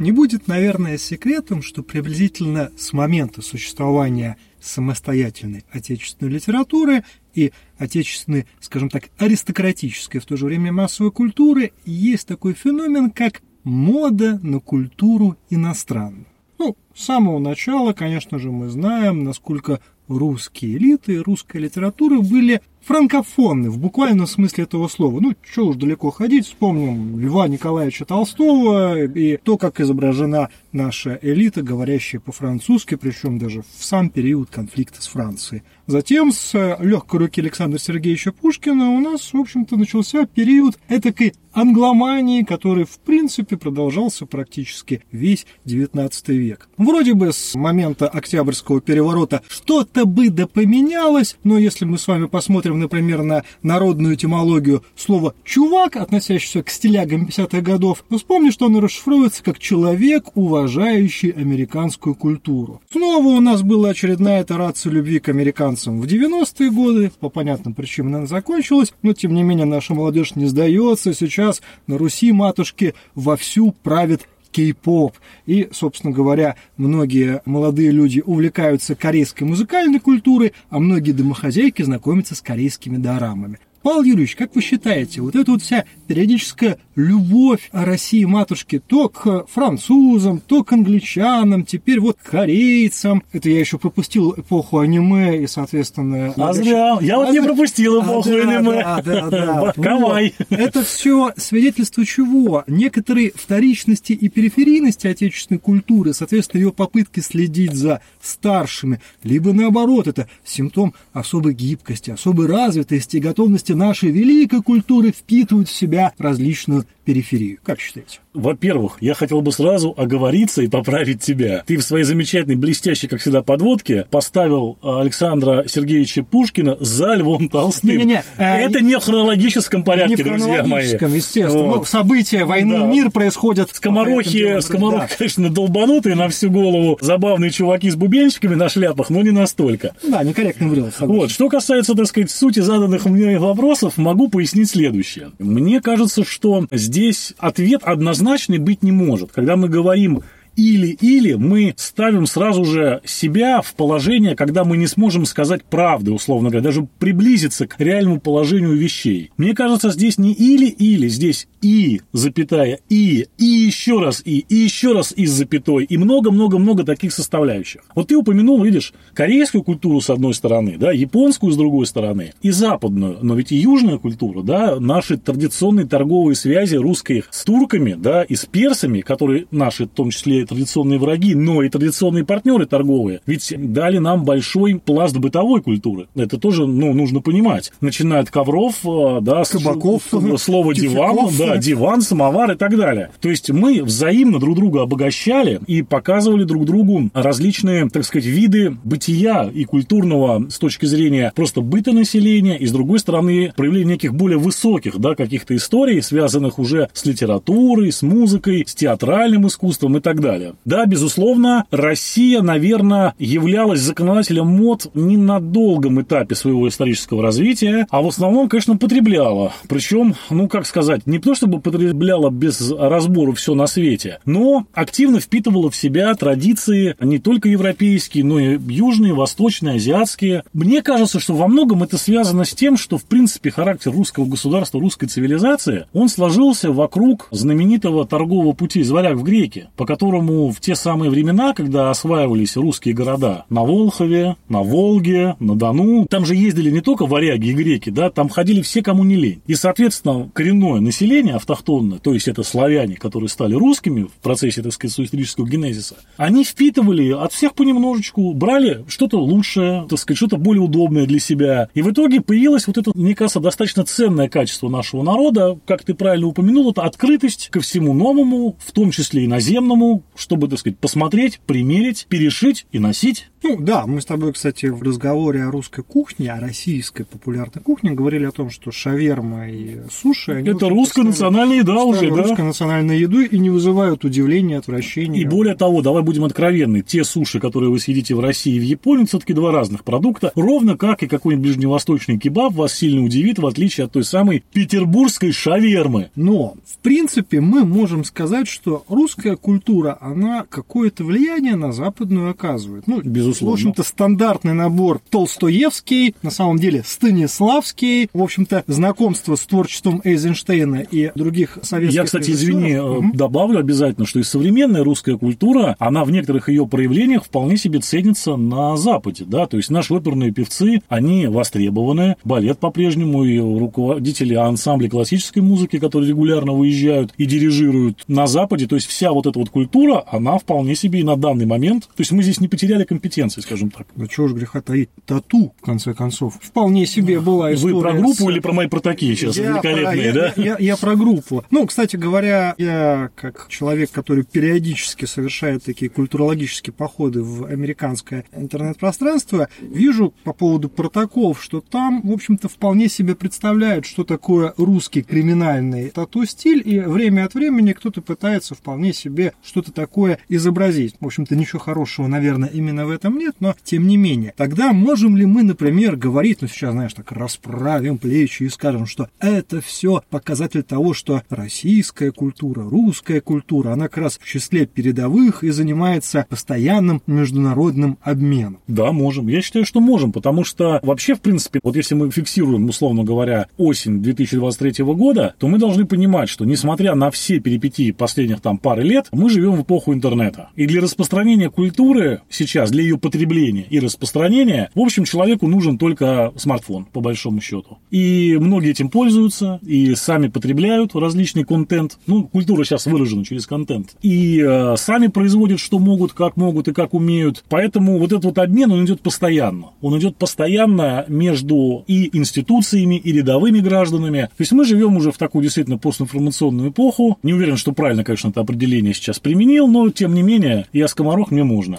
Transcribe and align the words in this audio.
Не 0.00 0.12
будет, 0.12 0.48
наверное, 0.48 0.98
секретом, 0.98 1.62
что 1.62 1.82
приблизительно 1.82 2.70
с 2.76 2.92
момента 2.92 3.40
существования 3.40 4.36
самостоятельной 4.60 5.64
отечественной 5.72 6.30
литературы 6.30 7.04
и 7.32 7.52
отечественной, 7.78 8.46
скажем 8.60 8.90
так, 8.90 9.04
аристократической, 9.16 10.20
в 10.20 10.26
то 10.26 10.36
же 10.36 10.44
время 10.44 10.70
массовой 10.70 11.10
культуры, 11.10 11.72
есть 11.86 12.28
такой 12.28 12.52
феномен, 12.52 13.10
как 13.10 13.40
мода 13.64 14.38
на 14.42 14.60
культуру 14.60 15.38
иностранную. 15.48 16.26
Ну, 16.58 16.76
с 16.94 17.04
самого 17.06 17.38
начала, 17.38 17.94
конечно 17.94 18.38
же, 18.38 18.50
мы 18.50 18.68
знаем, 18.68 19.24
насколько 19.24 19.80
русские 20.08 20.76
элиты, 20.76 21.22
русская 21.22 21.58
литература 21.58 22.20
были 22.20 22.60
франкофонны 22.88 23.70
в 23.70 23.78
буквальном 23.78 24.26
смысле 24.26 24.64
этого 24.64 24.88
слова. 24.88 25.20
Ну, 25.20 25.34
что 25.42 25.66
уж 25.66 25.76
далеко 25.76 26.10
ходить, 26.10 26.46
вспомним 26.46 27.20
Льва 27.20 27.46
Николаевича 27.46 28.06
Толстого 28.06 29.04
и 29.04 29.36
то, 29.36 29.58
как 29.58 29.80
изображена 29.80 30.48
наша 30.72 31.18
элита, 31.20 31.62
говорящая 31.62 32.20
по-французски, 32.20 32.94
причем 32.94 33.38
даже 33.38 33.62
в 33.62 33.84
сам 33.84 34.08
период 34.08 34.48
конфликта 34.50 35.02
с 35.02 35.08
Францией. 35.08 35.62
Затем 35.86 36.32
с 36.32 36.54
легкой 36.80 37.20
руки 37.20 37.40
Александра 37.40 37.78
Сергеевича 37.78 38.32
Пушкина 38.32 38.90
у 38.90 39.00
нас, 39.00 39.32
в 39.32 39.36
общем-то, 39.38 39.76
начался 39.76 40.26
период 40.26 40.78
этакой 40.88 41.34
англомании, 41.58 42.42
который, 42.42 42.84
в 42.84 42.98
принципе, 42.98 43.56
продолжался 43.56 44.26
практически 44.26 45.02
весь 45.12 45.46
XIX 45.66 46.10
век. 46.28 46.68
Вроде 46.76 47.14
бы 47.14 47.32
с 47.32 47.54
момента 47.54 48.08
Октябрьского 48.08 48.80
переворота 48.80 49.42
что-то 49.48 50.04
бы 50.04 50.30
да 50.30 50.46
поменялось, 50.46 51.36
но 51.44 51.58
если 51.58 51.84
мы 51.84 51.98
с 51.98 52.06
вами 52.06 52.26
посмотрим, 52.26 52.78
например, 52.78 53.22
на 53.22 53.44
народную 53.62 54.14
этимологию 54.14 54.84
слова 54.96 55.34
«чувак», 55.44 55.96
относящегося 55.96 56.62
к 56.62 56.70
стилягам 56.70 57.26
50-х 57.26 57.60
годов, 57.60 58.04
то 58.08 58.18
вспомни, 58.18 58.50
что 58.50 58.66
оно 58.66 58.80
расшифровывается 58.80 59.42
как 59.42 59.58
«человек, 59.58 60.36
уважающий 60.36 61.30
американскую 61.30 62.14
культуру». 62.14 62.80
Снова 62.90 63.26
у 63.26 63.40
нас 63.40 63.62
была 63.62 63.90
очередная 63.90 64.42
итерация 64.42 64.92
любви 64.92 65.18
к 65.18 65.28
американцам 65.28 66.00
в 66.00 66.04
90-е 66.04 66.70
годы, 66.70 67.10
по 67.20 67.28
понятным 67.28 67.74
причинам 67.74 68.16
она 68.16 68.26
закончилась, 68.26 68.92
но 69.02 69.12
тем 69.12 69.34
не 69.34 69.42
менее 69.42 69.66
наша 69.66 69.94
молодежь 69.94 70.36
не 70.36 70.46
сдается, 70.46 71.14
сейчас 71.14 71.47
на 71.86 71.98
Руси 71.98 72.32
матушки 72.32 72.94
вовсю 73.14 73.72
правит 73.72 74.28
кей-поп. 74.50 75.14
И, 75.46 75.68
собственно 75.72 76.12
говоря, 76.12 76.56
многие 76.76 77.42
молодые 77.44 77.90
люди 77.90 78.22
увлекаются 78.24 78.94
корейской 78.94 79.44
музыкальной 79.44 80.00
культурой, 80.00 80.52
а 80.70 80.78
многие 80.78 81.12
домохозяйки 81.12 81.82
знакомятся 81.82 82.34
с 82.34 82.40
корейскими 82.40 82.96
дорамами. 82.96 83.58
Павел 83.88 84.02
Юрьевич, 84.02 84.36
как 84.36 84.54
вы 84.54 84.60
считаете, 84.60 85.22
вот 85.22 85.34
эта 85.34 85.50
вот 85.50 85.62
вся 85.62 85.86
периодическая 86.08 86.76
любовь 86.94 87.70
России 87.72 88.24
матушки 88.24 88.82
то 88.86 89.08
к 89.08 89.46
французам, 89.46 90.40
то 90.40 90.62
к 90.62 90.74
англичанам, 90.74 91.64
теперь 91.64 91.98
вот 91.98 92.18
к 92.22 92.30
корейцам, 92.30 93.22
это 93.32 93.48
я 93.48 93.58
еще 93.58 93.78
пропустил 93.78 94.34
эпоху 94.36 94.80
аниме 94.80 95.42
и, 95.42 95.46
соответственно... 95.46 96.34
А 96.36 96.52
зря, 96.52 96.98
я 97.00 97.16
вот 97.16 97.30
а 97.30 97.32
не 97.32 97.40
пропустил 97.40 98.02
эпоху 98.02 98.28
а, 98.28 98.32
аниме. 98.34 98.82
Да, 98.82 99.02
да, 99.02 99.30
да. 99.30 99.72
Кавай. 99.72 100.34
Это 100.50 100.84
все 100.84 101.32
свидетельство 101.38 102.04
чего? 102.04 102.64
Некоторые 102.66 103.32
вторичности 103.34 104.12
и 104.12 104.28
периферийности 104.28 105.06
отечественной 105.06 105.60
культуры, 105.60 106.12
соответственно, 106.12 106.60
ее 106.60 106.72
попытки 106.72 107.20
следить 107.20 107.72
за 107.72 108.02
старшими, 108.20 109.00
либо 109.22 109.54
наоборот, 109.54 110.08
это 110.08 110.28
симптом 110.44 110.92
особой 111.14 111.54
гибкости, 111.54 112.10
особой 112.10 112.48
развитости 112.48 113.16
и 113.16 113.20
готовности 113.20 113.77
нашей 113.78 114.10
великой 114.10 114.62
культуры 114.62 115.12
впитывают 115.12 115.68
в 115.68 115.74
себя 115.74 116.12
различную 116.18 116.84
периферию. 117.04 117.58
Как 117.62 117.80
считаете? 117.80 118.20
Во-первых, 118.38 118.98
я 119.00 119.14
хотел 119.14 119.40
бы 119.40 119.50
сразу 119.50 119.92
оговориться 119.96 120.62
и 120.62 120.68
поправить 120.68 121.20
тебя. 121.20 121.64
Ты 121.66 121.76
в 121.76 121.82
своей 121.82 122.04
замечательной, 122.04 122.54
блестящей, 122.54 123.08
как 123.08 123.20
всегда, 123.20 123.42
подводке 123.42 124.06
поставил 124.10 124.78
Александра 124.80 125.64
Сергеевича 125.66 126.22
Пушкина 126.22 126.76
за 126.78 127.14
Львом 127.14 127.48
Толстым. 127.48 127.90
Не-не-не. 127.90 128.22
Э, 128.36 128.58
Это 128.60 128.80
не 128.80 128.96
в 128.96 129.02
хронологическом 129.02 129.82
порядке, 129.82 130.16
не 130.16 130.22
в 130.22 130.24
друзья 130.24 130.64
мои. 130.64 130.84
естественно. 130.86 131.64
Вот. 131.64 131.78
Ну, 131.78 131.84
события 131.84 132.44
войны 132.44 132.78
да. 132.78 132.86
мир 132.86 133.10
происходят. 133.10 133.70
Скоморохи, 133.72 134.60
скоморохи 134.60 135.10
да. 135.10 135.16
конечно, 135.18 135.50
долбанутые 135.50 136.14
на 136.14 136.28
всю 136.28 136.48
голову. 136.48 136.96
Забавные 137.00 137.50
чуваки 137.50 137.90
с 137.90 137.96
бубенчиками 137.96 138.54
на 138.54 138.68
шляпах, 138.68 139.10
но 139.10 139.20
не 139.22 139.32
настолько. 139.32 139.94
Да, 140.06 140.22
некорректно 140.22 140.68
врел. 140.68 140.90
Вот. 141.00 141.32
Что 141.32 141.48
касается, 141.48 141.94
так 141.94 142.06
сказать, 142.06 142.30
сути 142.30 142.60
заданных 142.60 143.04
мне 143.06 143.36
вопросов, 143.38 143.96
могу 143.96 144.28
пояснить 144.28 144.70
следующее. 144.70 145.32
Мне 145.40 145.80
кажется, 145.80 146.24
что 146.24 146.66
здесь 146.70 147.34
ответ 147.38 147.80
однозначно 147.82 148.27
однозначной 148.28 148.58
быть 148.58 148.82
не 148.82 148.92
может. 148.92 149.32
Когда 149.32 149.56
мы 149.56 149.68
говорим 149.68 150.22
или-или 150.58 151.34
мы 151.34 151.72
ставим 151.76 152.26
сразу 152.26 152.64
же 152.64 153.00
себя 153.04 153.62
в 153.62 153.74
положение, 153.74 154.34
когда 154.34 154.64
мы 154.64 154.76
не 154.76 154.88
сможем 154.88 155.24
сказать 155.24 155.64
правды, 155.64 156.10
условно 156.10 156.50
говоря, 156.50 156.64
даже 156.64 156.88
приблизиться 156.98 157.68
к 157.68 157.78
реальному 157.78 158.20
положению 158.20 158.74
вещей. 158.74 159.30
Мне 159.36 159.54
кажется, 159.54 159.90
здесь 159.90 160.18
не 160.18 160.32
или-или, 160.32 161.06
здесь 161.08 161.46
и, 161.62 162.00
запятая, 162.12 162.80
и, 162.88 163.26
и 163.38 163.44
еще 163.44 164.00
раз 164.00 164.20
и, 164.24 164.40
и 164.48 164.56
еще 164.56 164.92
раз 164.92 165.12
и 165.16 165.26
с 165.26 165.30
запятой, 165.30 165.84
и 165.84 165.96
много-много-много 165.96 166.82
таких 166.82 167.12
составляющих. 167.12 167.82
Вот 167.94 168.08
ты 168.08 168.16
упомянул, 168.16 168.60
видишь, 168.62 168.92
корейскую 169.14 169.62
культуру 169.62 170.00
с 170.00 170.10
одной 170.10 170.34
стороны, 170.34 170.76
да, 170.76 170.90
японскую 170.90 171.52
с 171.52 171.56
другой 171.56 171.86
стороны, 171.86 172.32
и 172.42 172.50
западную, 172.50 173.18
но 173.22 173.34
ведь 173.36 173.52
и 173.52 173.56
южная 173.56 173.98
культура, 173.98 174.42
да, 174.42 174.80
наши 174.80 175.18
традиционные 175.18 175.86
торговые 175.86 176.34
связи 176.34 176.74
русских 176.74 177.28
с 177.30 177.44
турками, 177.44 177.94
да, 177.96 178.24
и 178.24 178.34
с 178.34 178.44
персами, 178.44 179.02
которые 179.02 179.46
наши, 179.52 179.84
в 179.84 179.90
том 179.90 180.10
числе 180.10 180.47
традиционные 180.48 180.98
враги, 180.98 181.34
но 181.34 181.62
и 181.62 181.68
традиционные 181.68 182.24
партнеры 182.24 182.66
торговые, 182.66 183.20
ведь 183.26 183.52
дали 183.56 183.98
нам 183.98 184.24
большой 184.24 184.80
пласт 184.84 185.16
бытовой 185.16 185.62
культуры. 185.62 186.08
Это 186.14 186.38
тоже, 186.38 186.66
ну, 186.66 186.92
нужно 186.92 187.20
понимать. 187.20 187.72
Начиная 187.80 188.20
от 188.20 188.30
ковров, 188.30 188.74
э, 188.84 189.18
да, 189.20 189.42
кабаков, 189.44 190.02
слова 190.38 190.74
диван, 190.74 191.28
да, 191.38 191.56
диван, 191.56 192.00
самовар 192.00 192.52
и 192.52 192.56
так 192.56 192.76
далее. 192.76 193.10
То 193.20 193.28
есть 193.28 193.50
мы 193.50 193.82
взаимно 193.82 194.38
друг 194.38 194.56
друга 194.56 194.82
обогащали 194.82 195.60
и 195.66 195.82
показывали 195.82 196.44
друг 196.44 196.64
другу 196.64 197.10
различные, 197.14 197.88
так 197.88 198.04
сказать, 198.04 198.26
виды 198.26 198.76
бытия 198.84 199.50
и 199.52 199.64
культурного 199.64 200.48
с 200.48 200.58
точки 200.58 200.86
зрения 200.86 201.32
просто 201.34 201.60
быта 201.60 201.92
населения, 201.92 202.56
и 202.56 202.66
с 202.66 202.72
другой 202.72 202.98
стороны 202.98 203.52
проявление 203.56 203.98
неких 203.98 204.14
более 204.14 204.38
высоких, 204.38 204.98
да, 204.98 205.14
каких-то 205.14 205.56
историй, 205.56 206.00
связанных 206.02 206.58
уже 206.58 206.88
с 206.92 207.04
литературой, 207.04 207.90
с 207.90 208.02
музыкой, 208.02 208.64
с 208.66 208.74
театральным 208.74 209.46
искусством 209.46 209.96
и 209.96 210.00
так 210.00 210.20
далее 210.20 210.37
далее. 210.38 210.54
Да, 210.64 210.86
безусловно, 210.86 211.64
Россия, 211.70 212.42
наверное, 212.42 213.14
являлась 213.18 213.80
законодателем 213.80 214.46
мод 214.46 214.90
не 214.94 215.16
на 215.16 215.40
долгом 215.40 216.00
этапе 216.02 216.34
своего 216.34 216.68
исторического 216.68 217.22
развития, 217.22 217.86
а 217.90 218.02
в 218.02 218.08
основном, 218.08 218.48
конечно, 218.48 218.76
потребляла. 218.76 219.52
Причем, 219.68 220.14
ну, 220.30 220.48
как 220.48 220.66
сказать, 220.66 221.06
не 221.06 221.18
то 221.18 221.34
чтобы 221.34 221.60
потребляла 221.60 222.30
без 222.30 222.70
разбора 222.70 223.32
все 223.32 223.54
на 223.54 223.66
свете, 223.66 224.20
но 224.24 224.66
активно 224.72 225.20
впитывала 225.20 225.70
в 225.70 225.76
себя 225.76 226.14
традиции 226.14 226.96
не 227.00 227.18
только 227.18 227.48
европейские, 227.48 228.24
но 228.24 228.38
и 228.38 228.58
южные, 228.68 229.14
восточные, 229.14 229.76
азиатские. 229.76 230.44
Мне 230.52 230.82
кажется, 230.82 231.20
что 231.20 231.34
во 231.34 231.48
многом 231.48 231.82
это 231.82 231.98
связано 231.98 232.44
с 232.44 232.54
тем, 232.54 232.76
что, 232.76 232.98
в 232.98 233.04
принципе, 233.04 233.50
характер 233.50 233.92
русского 233.92 234.26
государства, 234.26 234.80
русской 234.80 235.06
цивилизации, 235.06 235.86
он 235.92 236.08
сложился 236.08 236.70
вокруг 236.72 237.28
знаменитого 237.30 238.06
торгового 238.06 238.52
пути 238.52 238.80
из 238.80 238.90
варяг 238.90 239.16
в 239.16 239.22
греки, 239.22 239.68
по 239.76 239.86
которому 239.86 240.27
Поэтому 240.28 240.52
в 240.52 240.60
те 240.60 240.74
самые 240.74 241.10
времена, 241.10 241.54
когда 241.54 241.88
осваивались 241.88 242.54
русские 242.56 242.94
города 242.94 243.46
на 243.48 243.62
Волхове, 243.62 244.36
на 244.50 244.60
Волге, 244.62 245.36
на 245.40 245.56
Дону, 245.56 246.06
там 246.06 246.26
же 246.26 246.34
ездили 246.34 246.70
не 246.70 246.82
только 246.82 247.06
варяги 247.06 247.48
и 247.48 247.54
греки, 247.54 247.88
да, 247.88 248.10
там 248.10 248.28
ходили 248.28 248.60
все, 248.60 248.82
кому 248.82 249.04
не 249.04 249.16
лень. 249.16 249.40
И, 249.46 249.54
соответственно, 249.54 250.30
коренное 250.34 250.80
население 250.80 251.36
автохтонное, 251.36 251.98
то 251.98 252.12
есть 252.12 252.28
это 252.28 252.42
славяне, 252.42 252.96
которые 252.96 253.30
стали 253.30 253.54
русскими 253.54 254.02
в 254.02 254.12
процессе, 254.22 254.60
так 254.60 254.74
сказать, 254.74 255.00
исторического 255.00 255.48
генезиса, 255.48 255.96
они 256.18 256.44
впитывали 256.44 257.10
от 257.10 257.32
всех 257.32 257.54
понемножечку, 257.54 258.34
брали 258.34 258.84
что-то 258.86 259.18
лучшее, 259.18 259.86
так 259.88 259.98
сказать, 259.98 260.18
что-то 260.18 260.36
более 260.36 260.62
удобное 260.62 261.06
для 261.06 261.20
себя. 261.20 261.70
И 261.72 261.80
в 261.80 261.90
итоге 261.90 262.20
появилось 262.20 262.66
вот 262.66 262.76
это, 262.76 262.90
мне 262.94 263.14
кажется, 263.14 263.40
достаточно 263.40 263.82
ценное 263.84 264.28
качество 264.28 264.68
нашего 264.68 265.02
народа, 265.02 265.58
как 265.66 265.84
ты 265.84 265.94
правильно 265.94 266.26
упомянул, 266.26 266.70
это 266.70 266.82
открытость 266.82 267.48
ко 267.48 267.60
всему 267.60 267.94
новому, 267.94 268.56
в 268.58 268.72
том 268.72 268.90
числе 268.90 269.24
иноземному, 269.24 270.02
чтобы, 270.18 270.48
так 270.48 270.58
сказать, 270.58 270.78
посмотреть, 270.78 271.40
примерить, 271.46 272.06
перешить 272.08 272.66
и 272.72 272.78
носить. 272.78 273.30
Ну 273.42 273.56
да, 273.60 273.86
мы 273.86 274.00
с 274.00 274.04
тобой, 274.04 274.32
кстати, 274.32 274.66
в 274.66 274.82
разговоре 274.82 275.44
о 275.44 275.50
русской 275.50 275.84
кухне, 275.84 276.32
о 276.32 276.40
российской 276.40 277.04
популярной 277.04 277.62
кухне 277.62 277.92
говорили 277.92 278.24
о 278.24 278.32
том, 278.32 278.50
что 278.50 278.72
шаверма 278.72 279.48
и 279.48 279.78
суши... 279.90 280.32
Они 280.32 280.50
Это 280.50 280.68
русская 280.68 281.04
национальная 281.04 281.58
еда 281.58 281.84
уже, 281.84 282.10
да? 282.10 282.22
Русская 282.22 282.42
национальная 282.42 282.96
еду 282.96 283.20
и 283.20 283.38
не 283.38 283.50
вызывают 283.50 284.04
удивления, 284.04 284.58
отвращения. 284.58 285.20
И 285.20 285.24
более 285.24 285.54
того, 285.54 285.82
давай 285.82 286.02
будем 286.02 286.24
откровенны, 286.24 286.82
те 286.82 287.04
суши, 287.04 287.38
которые 287.38 287.70
вы 287.70 287.78
съедите 287.78 288.14
в 288.16 288.20
России 288.20 288.56
и 288.56 288.58
в 288.58 288.64
Японии, 288.64 289.04
все-таки 289.04 289.34
два 289.34 289.52
разных 289.52 289.84
продукта, 289.84 290.32
ровно 290.34 290.76
как 290.76 291.04
и 291.04 291.06
какой-нибудь 291.06 291.46
ближневосточный 291.46 292.18
кебаб 292.18 292.54
вас 292.54 292.74
сильно 292.74 293.04
удивит, 293.04 293.38
в 293.38 293.46
отличие 293.46 293.86
от 293.86 293.92
той 293.92 294.02
самой 294.02 294.42
петербургской 294.52 295.30
шавермы. 295.30 296.10
Но, 296.16 296.54
в 296.66 296.78
принципе, 296.78 297.40
мы 297.40 297.64
можем 297.64 298.02
сказать, 298.02 298.48
что 298.48 298.84
русская 298.88 299.36
культура, 299.36 299.96
она 300.08 300.46
какое-то 300.48 301.04
влияние 301.04 301.56
на 301.56 301.72
западную 301.72 302.30
оказывает. 302.30 302.86
Ну, 302.86 303.00
безусловно. 303.02 303.50
В 303.50 303.54
общем-то, 303.54 303.82
стандартный 303.82 304.54
набор 304.54 305.00
Толстоевский, 305.10 306.14
на 306.22 306.30
самом 306.30 306.58
деле 306.58 306.82
Станиславский, 306.84 308.08
в 308.12 308.22
общем-то, 308.22 308.64
знакомство 308.66 309.36
с 309.36 309.46
творчеством 309.46 310.00
Эйзенштейна 310.04 310.76
и 310.76 311.10
других 311.14 311.58
советских 311.62 311.96
Я, 311.96 312.04
кстати, 312.04 312.30
извини, 312.30 312.76
угу. 312.76 313.10
добавлю 313.14 313.58
обязательно, 313.58 314.06
что 314.06 314.18
и 314.18 314.22
современная 314.22 314.84
русская 314.84 315.16
культура, 315.16 315.76
она 315.78 316.04
в 316.04 316.10
некоторых 316.10 316.48
ее 316.48 316.66
проявлениях 316.66 317.24
вполне 317.24 317.56
себе 317.56 317.80
ценится 317.80 318.36
на 318.36 318.76
Западе, 318.76 319.24
да, 319.26 319.46
то 319.46 319.56
есть 319.56 319.70
наши 319.70 319.94
оперные 319.94 320.32
певцы, 320.32 320.82
они 320.88 321.26
востребованы, 321.26 322.16
балет 322.24 322.58
по-прежнему 322.58 323.24
и 323.24 323.38
руководители 323.38 324.34
ансамблей 324.34 324.90
классической 324.90 325.40
музыки, 325.40 325.78
которые 325.78 326.10
регулярно 326.10 326.52
выезжают 326.52 327.12
и 327.16 327.26
дирижируют 327.26 328.04
на 328.08 328.26
Западе, 328.26 328.66
то 328.66 328.76
есть 328.76 328.86
вся 328.86 329.12
вот 329.12 329.26
эта 329.26 329.38
вот 329.38 329.50
культура, 329.50 329.97
она 330.06 330.38
вполне 330.38 330.74
себе 330.74 331.00
и 331.00 331.04
на 331.04 331.16
данный 331.16 331.46
момент, 331.46 331.84
то 331.84 332.00
есть 332.00 332.12
мы 332.12 332.22
здесь 332.22 332.40
не 332.40 332.48
потеряли 332.48 332.84
компетенции, 332.84 333.40
скажем 333.40 333.70
так. 333.70 333.86
Ну 333.96 334.06
чего 334.06 334.28
ж 334.28 334.32
греха 334.32 334.60
таить, 334.60 334.90
тату, 335.06 335.52
в 335.60 335.64
конце 335.64 335.94
концов, 335.94 336.38
вполне 336.40 336.86
себе 336.86 337.20
была 337.20 337.54
история. 337.54 337.74
Вы 337.74 337.80
про 337.80 337.92
группу 337.94 338.24
с... 338.24 338.30
или 338.30 338.40
про 338.40 338.52
мои 338.52 338.66
протаки 338.68 339.14
сейчас, 339.14 339.36
я 339.36 339.52
великолепные, 339.52 340.12
про, 340.12 340.20
да? 340.20 340.32
Я, 340.36 340.44
я, 340.44 340.56
я 340.58 340.76
про 340.76 340.96
группу. 340.96 341.44
Ну, 341.50 341.66
кстати 341.66 341.96
говоря, 341.96 342.54
я 342.58 343.10
как 343.14 343.46
человек, 343.48 343.90
который 343.90 344.24
периодически 344.24 345.04
совершает 345.04 345.64
такие 345.64 345.90
культурологические 345.90 346.72
походы 346.72 347.22
в 347.22 347.44
американское 347.44 348.24
интернет-пространство, 348.36 349.48
вижу 349.60 350.14
по 350.24 350.32
поводу 350.32 350.68
протоков, 350.68 351.42
что 351.42 351.60
там, 351.60 352.02
в 352.02 352.12
общем-то, 352.12 352.48
вполне 352.48 352.88
себе 352.88 353.14
представляют, 353.14 353.86
что 353.86 354.04
такое 354.04 354.54
русский 354.56 355.02
криминальный 355.02 355.90
тату-стиль, 355.90 356.62
и 356.64 356.80
время 356.80 357.24
от 357.24 357.34
времени 357.34 357.72
кто-то 357.72 358.02
пытается 358.02 358.54
вполне 358.54 358.92
себе 358.92 359.32
что-то 359.42 359.72
такое 359.78 360.18
изобразить. 360.28 360.96
В 360.98 361.06
общем-то, 361.06 361.36
ничего 361.36 361.60
хорошего, 361.60 362.08
наверное, 362.08 362.48
именно 362.48 362.84
в 362.84 362.90
этом 362.90 363.16
нет, 363.16 363.36
но 363.38 363.54
тем 363.62 363.86
не 363.86 363.96
менее. 363.96 364.34
Тогда 364.36 364.72
можем 364.72 365.16
ли 365.16 365.24
мы, 365.24 365.44
например, 365.44 365.94
говорить, 365.94 366.38
ну 366.40 366.48
сейчас, 366.48 366.72
знаешь, 366.72 366.94
так 366.94 367.12
расправим 367.12 367.96
плечи 367.96 368.42
и 368.42 368.48
скажем, 368.48 368.86
что 368.86 369.08
это 369.20 369.60
все 369.60 370.02
показатель 370.10 370.64
того, 370.64 370.94
что 370.94 371.22
российская 371.30 372.10
культура, 372.10 372.68
русская 372.68 373.20
культура, 373.20 373.70
она 373.70 373.84
как 373.86 373.98
раз 373.98 374.18
в 374.18 374.26
числе 374.26 374.66
передовых 374.66 375.44
и 375.44 375.50
занимается 375.50 376.26
постоянным 376.28 377.00
международным 377.06 377.98
обменом. 378.02 378.58
Да, 378.66 378.90
можем. 378.90 379.28
Я 379.28 379.42
считаю, 379.42 379.64
что 379.64 379.78
можем, 379.78 380.10
потому 380.10 380.42
что 380.42 380.80
вообще, 380.82 381.14
в 381.14 381.20
принципе, 381.20 381.60
вот 381.62 381.76
если 381.76 381.94
мы 381.94 382.10
фиксируем, 382.10 382.68
условно 382.68 383.04
говоря, 383.04 383.46
осень 383.58 384.02
2023 384.02 384.84
года, 384.86 385.36
то 385.38 385.46
мы 385.46 385.58
должны 385.58 385.86
понимать, 385.86 386.28
что 386.28 386.44
несмотря 386.44 386.96
на 386.96 387.12
все 387.12 387.38
перипетии 387.38 387.92
последних 387.92 388.40
там 388.40 388.58
пары 388.58 388.82
лет, 388.82 389.06
мы 389.12 389.30
живем 389.30 389.52
в 389.52 389.67
эпоху 389.68 389.92
интернета. 389.92 390.48
И 390.56 390.66
для 390.66 390.80
распространения 390.80 391.50
культуры 391.50 392.22
сейчас, 392.30 392.70
для 392.70 392.82
ее 392.82 392.96
потребления 392.96 393.66
и 393.68 393.78
распространения, 393.78 394.70
в 394.74 394.80
общем, 394.80 395.04
человеку 395.04 395.46
нужен 395.46 395.76
только 395.76 396.32
смартфон, 396.36 396.86
по 396.86 397.00
большому 397.00 397.42
счету. 397.42 397.78
И 397.90 398.38
многие 398.40 398.70
этим 398.70 398.88
пользуются, 398.88 399.60
и 399.62 399.94
сами 399.94 400.28
потребляют 400.28 400.94
различный 400.94 401.44
контент. 401.44 401.98
Ну, 402.06 402.24
культура 402.24 402.64
сейчас 402.64 402.86
выражена 402.86 403.26
через 403.26 403.46
контент. 403.46 403.96
И 404.00 404.42
э, 404.42 404.76
сами 404.78 405.08
производят, 405.08 405.60
что 405.60 405.78
могут, 405.78 406.14
как 406.14 406.36
могут 406.36 406.68
и 406.68 406.72
как 406.72 406.94
умеют. 406.94 407.44
Поэтому 407.50 407.98
вот 407.98 408.12
этот 408.12 408.24
вот 408.24 408.38
обмен, 408.38 408.72
он 408.72 408.86
идет 408.86 409.02
постоянно. 409.02 409.66
Он 409.82 409.98
идет 409.98 410.16
постоянно 410.16 411.04
между 411.08 411.84
и 411.86 412.16
институциями, 412.16 412.94
и 412.96 413.12
рядовыми 413.12 413.60
гражданами. 413.60 414.22
То 414.22 414.40
есть 414.40 414.52
мы 414.52 414.64
живем 414.64 414.96
уже 414.96 415.12
в 415.12 415.18
такую 415.18 415.42
действительно 415.42 415.76
постинформационную 415.76 416.70
эпоху. 416.70 417.18
Не 417.22 417.34
уверен, 417.34 417.58
что 417.58 417.72
правильно, 417.72 418.02
конечно, 418.02 418.28
это 418.28 418.40
определение 418.40 418.94
сейчас 418.94 419.18
применил, 419.58 419.66
но 419.68 419.90
тем 419.90 420.14
не 420.14 420.22
менее, 420.22 420.66
я 420.72 420.88
скоморох, 420.88 421.30
мне 421.30 421.44
можно. 421.44 421.76